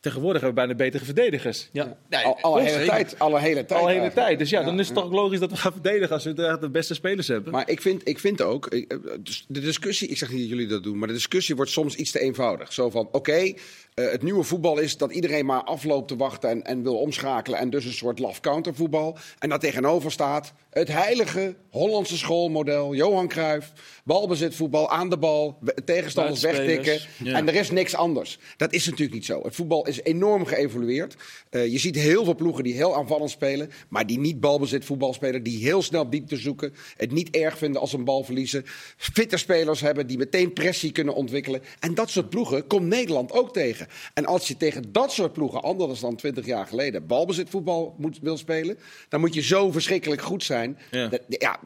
[0.02, 1.68] Tegenwoordig hebben we bijna betere verdedigers.
[1.72, 1.96] Ja.
[2.08, 3.80] Nee, al, alle, hele tijd, alle hele tijd.
[3.80, 4.38] Alle hele tijd.
[4.38, 6.94] Dus ja, dan is het toch logisch dat we gaan verdedigen als we de beste
[6.94, 7.52] spelers hebben.
[7.52, 10.66] Maar ik vind, ik vind ook, eh, dus de discussie, ik zeg niet dat jullie
[10.66, 12.72] dat doen, maar de discussie wordt soms iets te eenvoudig.
[12.72, 13.52] Zo van, oké,
[13.94, 17.58] eh, het nieuwe voetbal is dat iedereen maar afloopt te wachten en, en wil omschakelen.
[17.58, 19.16] En dus een soort love countervoetbal.
[19.38, 23.72] En daar tegenover staat het heilige Hollandse schoolmodel, Johan Cruijff.
[24.04, 27.00] Balbezitvoetbal, aan de bal, tegenstanders wegtikken.
[27.24, 28.38] En er is niks anders.
[28.56, 29.42] Dat is natuurlijk niet zo.
[29.42, 31.16] Het voetbal is enorm geëvolueerd.
[31.50, 35.12] Uh, je ziet heel veel ploegen die heel aanvallend spelen, maar die niet balbezit voetbal
[35.12, 38.64] spelen, die heel snel diepte zoeken, het niet erg vinden als ze een bal verliezen,
[38.96, 41.62] fitte spelers hebben die meteen pressie kunnen ontwikkelen.
[41.80, 43.86] En dat soort ploegen komt Nederland ook tegen.
[44.14, 48.18] En als je tegen dat soort ploegen, anders dan 20 jaar geleden, balbezit voetbal moet,
[48.22, 48.78] wil spelen,
[49.08, 50.78] dan moet je zo verschrikkelijk goed zijn.
[50.90, 51.08] Ja.
[51.08, 51.60] Dat, ja,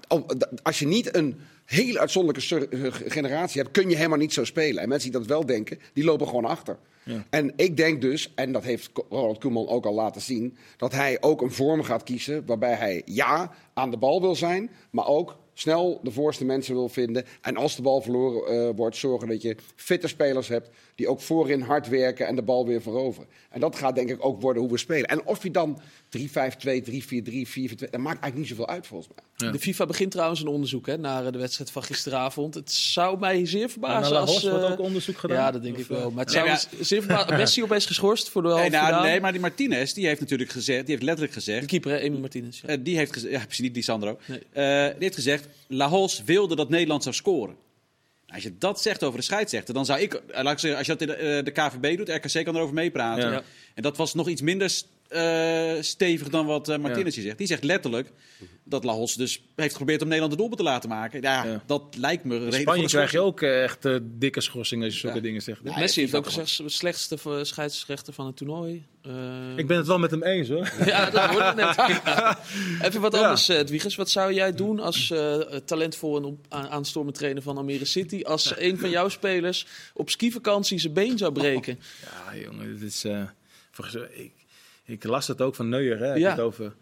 [0.63, 1.37] als je niet een
[1.67, 4.83] hele uitzonderlijke eh, generatie hebt, kun je helemaal niet zo spelen.
[4.83, 6.79] En mensen die dat wel denken, die lopen gewoon achter.
[7.03, 7.25] Ja.
[7.31, 11.17] En ik denk dus, en dat heeft Ronald Koeman ook al laten zien, dat hij
[11.21, 15.37] ook een vorm gaat kiezen waarbij hij ja aan de bal wil zijn, maar ook
[15.55, 17.25] snel de voorste mensen wil vinden.
[17.41, 21.21] En als de bal verloren uh, wordt, zorgen dat je fitte spelers hebt die ook
[21.21, 23.29] voorin hard werken en de bal weer veroveren.
[23.51, 25.09] En dat gaat denk ik ook worden hoe we spelen.
[25.09, 25.81] En of je dan
[26.19, 29.25] 3-5-2, 3-4-3, 4-4-2, dat maakt eigenlijk niet zoveel uit volgens mij.
[29.37, 32.55] De FIFA begint trouwens een onderzoek hè, naar de wedstrijd van gisteravond.
[32.55, 34.45] Het zou mij zeer verbazen ja, als...
[34.45, 35.37] Uh, wordt ook onderzoek gedaan.
[35.37, 36.11] Ja, dat denk ik wel.
[36.11, 37.37] Maar het zou ja, zeer verbazen...
[37.39, 40.51] Messi opeens geschorst voor de halve nee, nou, nee, maar die Martinez, die heeft natuurlijk
[40.51, 41.61] gezegd, die heeft letterlijk gezegd...
[41.61, 42.61] De keeper, Emil Martinez.
[42.61, 42.71] Ja.
[42.71, 44.19] Uh, die heeft gezegd, ja precies, niet die Sandro.
[44.27, 44.39] Nee.
[44.39, 47.57] Uh, die heeft gezegd, La Hos wilde dat Nederland zou scoren.
[48.29, 50.87] Als je dat zegt over de scheidsrechter, dan zou ik, eh, laat ik zeggen, als
[50.87, 53.31] je dat in de, uh, de KVB doet, RKC kan erover meepraten.
[53.31, 53.43] Ja.
[53.75, 54.71] En dat was nog iets minder
[55.11, 57.23] uh, stevig dan wat uh, Martinez ja.
[57.23, 57.39] zegt.
[57.39, 58.13] Die zegt letterlijk
[58.65, 61.23] dat Lahos dus heeft geprobeerd om Nederland de doelpunt te laten maken.
[61.23, 61.63] Ja, ja.
[61.67, 65.21] dat lijkt me In Spanje krijg je ook uh, echt dikke schorsingen als je zulke
[65.21, 65.63] dingen zegt.
[65.63, 68.87] Messi heeft ook gezegd slechtste scheidsrechter van het toernooi.
[69.57, 70.73] ik ben het wel met hem eens hoor.
[70.87, 71.79] ja, dat wordt het net.
[72.87, 73.97] Even wat anders, Edwiges.
[73.97, 75.13] Wat zou jij doen als
[75.65, 78.23] talentvol en aanstormend trainer van Almere City...
[78.23, 81.79] als een van jouw spelers op skivakantie zijn been zou breken?
[82.03, 83.05] Ja, jongen, dit is...
[84.15, 84.33] ik,
[84.87, 86.15] ik las het ook van Neuer, hè?
[86.15, 86.31] Ja.
[86.31, 86.75] Het over,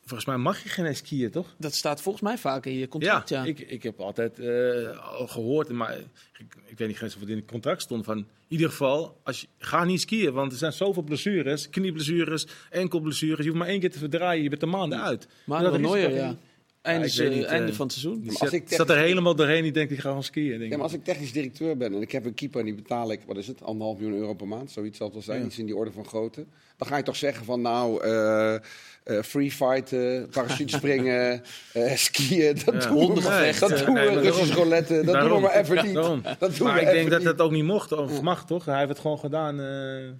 [0.00, 1.54] volgens mij mag je geen skiën, toch?
[1.58, 3.42] Dat staat volgens mij vaak in je contract, ja.
[3.42, 3.48] ja.
[3.48, 5.96] Ik, ik heb altijd uh, al gehoord, maar
[6.38, 9.20] ik, ik weet niet eens of het in het contract stond, van in ieder geval,
[9.22, 13.38] als je, ga niet skiën, want er zijn zoveel blessures, knieblessures, enkelblessures.
[13.38, 15.28] Je hoeft maar één keer te verdraaien, je bent er maanden uit.
[15.44, 16.36] Maar dat Neuer, ja.
[16.82, 18.20] Einde, ja, niet, einde uh, van het seizoen.
[18.20, 19.62] Die zat, zat, er helemaal doorheen.
[19.62, 20.58] Die denkt, ik ga gewoon skiën.
[20.58, 22.74] Denk ja, maar als ik technisch directeur ben en ik heb een keeper en die
[22.74, 25.40] betaal ik, wat is het, anderhalf miljoen euro per maand, zoiets zal het wel zijn,
[25.40, 25.46] ja.
[25.46, 26.46] iets in die orde van grootte.
[26.76, 28.56] Dan ga je toch zeggen van nou, uh,
[29.04, 31.42] uh, free fighten, parachute springen,
[31.76, 32.88] uh, skiën, dat ja.
[32.88, 35.94] doen we, dat doen we, nee, Russisch roulette, dat daarom, doen we maar even niet.
[36.38, 38.64] Dat doen maar ik denk dat dat ook niet mocht, of mag toch?
[38.64, 39.60] Hij heeft het gewoon gedaan.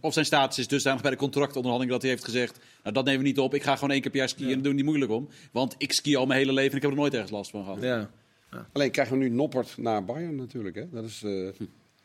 [0.00, 3.20] Of zijn status is dusdanig bij de contractonderhandeling dat hij heeft gezegd, nou dat nemen
[3.20, 4.76] we niet op, ik ga gewoon één keer per jaar skiën en daar doen we
[4.76, 5.28] niet moeilijk om.
[5.52, 7.64] Want ik ski al mijn hele leven en ik heb er nooit ergens last van
[7.64, 7.82] gehad.
[7.82, 8.10] Ja.
[8.72, 10.76] Alleen krijgen we nu Noppert naar Bayern natuurlijk.
[10.76, 10.84] Hè?
[10.90, 11.48] Dat is, uh,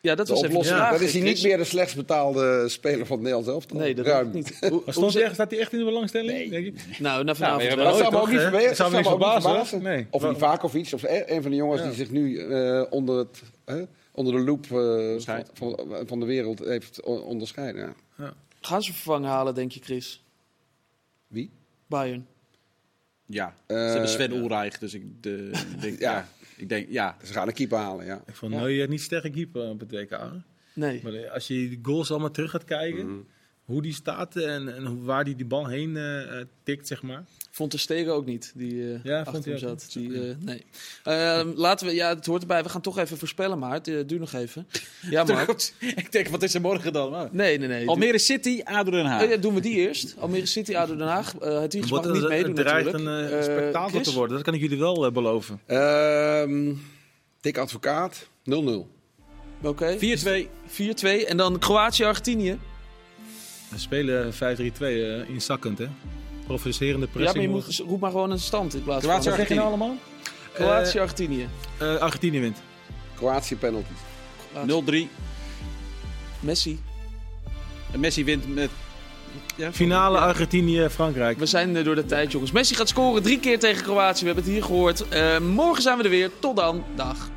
[0.02, 0.78] ja, dat was oplossing.
[0.78, 0.92] Ja.
[0.92, 3.74] Dat is hij niet meer de slechtst betaalde speler van Nederland zelf.
[3.74, 4.30] Nee, dat Ruim.
[4.32, 4.58] niet.
[4.70, 6.32] Hoe, stond hij, staat hij echt in de belangstelling?
[6.32, 6.50] Nee.
[6.50, 7.00] Denk ik?
[7.00, 8.76] Nou, nou vanavond ja, Dat zou me ook niet verbazen.
[8.76, 9.82] zou me niet verbazen.
[9.82, 10.08] Nee.
[10.10, 13.82] Of Ivakovic, of een van de jongens die zich nu uh, onder, het, uh,
[14.12, 15.20] onder de loep uh,
[15.54, 17.96] van, van, de wereld heeft onderscheiden.
[18.18, 18.34] Ja.
[18.62, 20.24] Gaan ze vervangen halen, denk je, Chris?
[21.28, 21.52] Wie?
[21.88, 22.28] Bayern.
[23.26, 26.28] Ja, ze hebben Sven Ulreich, dus ik de, denk, ja.
[26.58, 27.18] Ik denk, ja.
[27.24, 28.22] Ze gaan een keeper halen, ja.
[28.26, 28.86] Ik vond ja.
[28.86, 30.20] niet sterke keeper op het WK.
[30.74, 31.00] Nee.
[31.04, 33.26] Maar als je die goals allemaal terug gaat kijken, mm.
[33.68, 37.24] Hoe die staat en, en waar die die bal heen uh, tikt, zeg maar.
[37.52, 39.88] Vond de Stegen ook niet, die uh, ja, achter hem zat.
[39.94, 40.66] Die, uh, nee.
[41.06, 42.64] Uh, laten we, ja, het hoort erbij.
[42.64, 44.68] We gaan toch even voorspellen, maar het duurt nog even.
[45.10, 45.50] Ja, maar.
[45.80, 47.12] ik denk, wat is er morgen dan?
[47.12, 47.30] Maar.
[47.32, 47.88] Nee, nee, nee.
[47.88, 49.30] Almere City, ADO Den Haag.
[49.30, 50.16] ja, doen we die eerst.
[50.20, 51.34] Almere City, ADO Den Haag.
[51.40, 54.80] het is mag niet meedoen Het dreigt een spektakel te worden, dat kan ik jullie
[54.80, 55.60] wel beloven.
[55.66, 56.74] Ehm,
[57.42, 58.52] Dik advocaat, 0-0.
[58.54, 58.88] Oké.
[59.62, 59.98] Okay.
[59.98, 60.50] 4-2.
[60.68, 61.28] 4-2.
[61.28, 62.58] En dan Kroatië-Argentinië.
[63.70, 64.38] We spelen 5-3-2
[64.80, 65.88] uh, inzakkend, hè?
[66.46, 67.44] Provocerende pressing.
[67.44, 69.34] Ja, maar je moet, roep maar gewoon een stand in plaats Kroatië, van...
[69.34, 69.98] Kroatië-Argentinië allemaal?
[70.54, 71.48] Kroatië-Argentinië.
[71.82, 72.62] Uh, uh, Argentinië wint.
[73.16, 73.98] Kroatië penalties.
[74.54, 75.12] 0-3.
[76.40, 76.80] Messi.
[77.92, 78.70] En Messi wint met
[79.56, 81.40] ja, Finale Argentinië-Frankrijk.
[81.40, 82.52] We zijn door de tijd, jongens.
[82.52, 84.20] Messi gaat scoren drie keer tegen Kroatië.
[84.20, 85.04] We hebben het hier gehoord.
[85.14, 86.32] Uh, morgen zijn we er weer.
[86.40, 86.84] Tot dan.
[86.96, 87.30] Dag.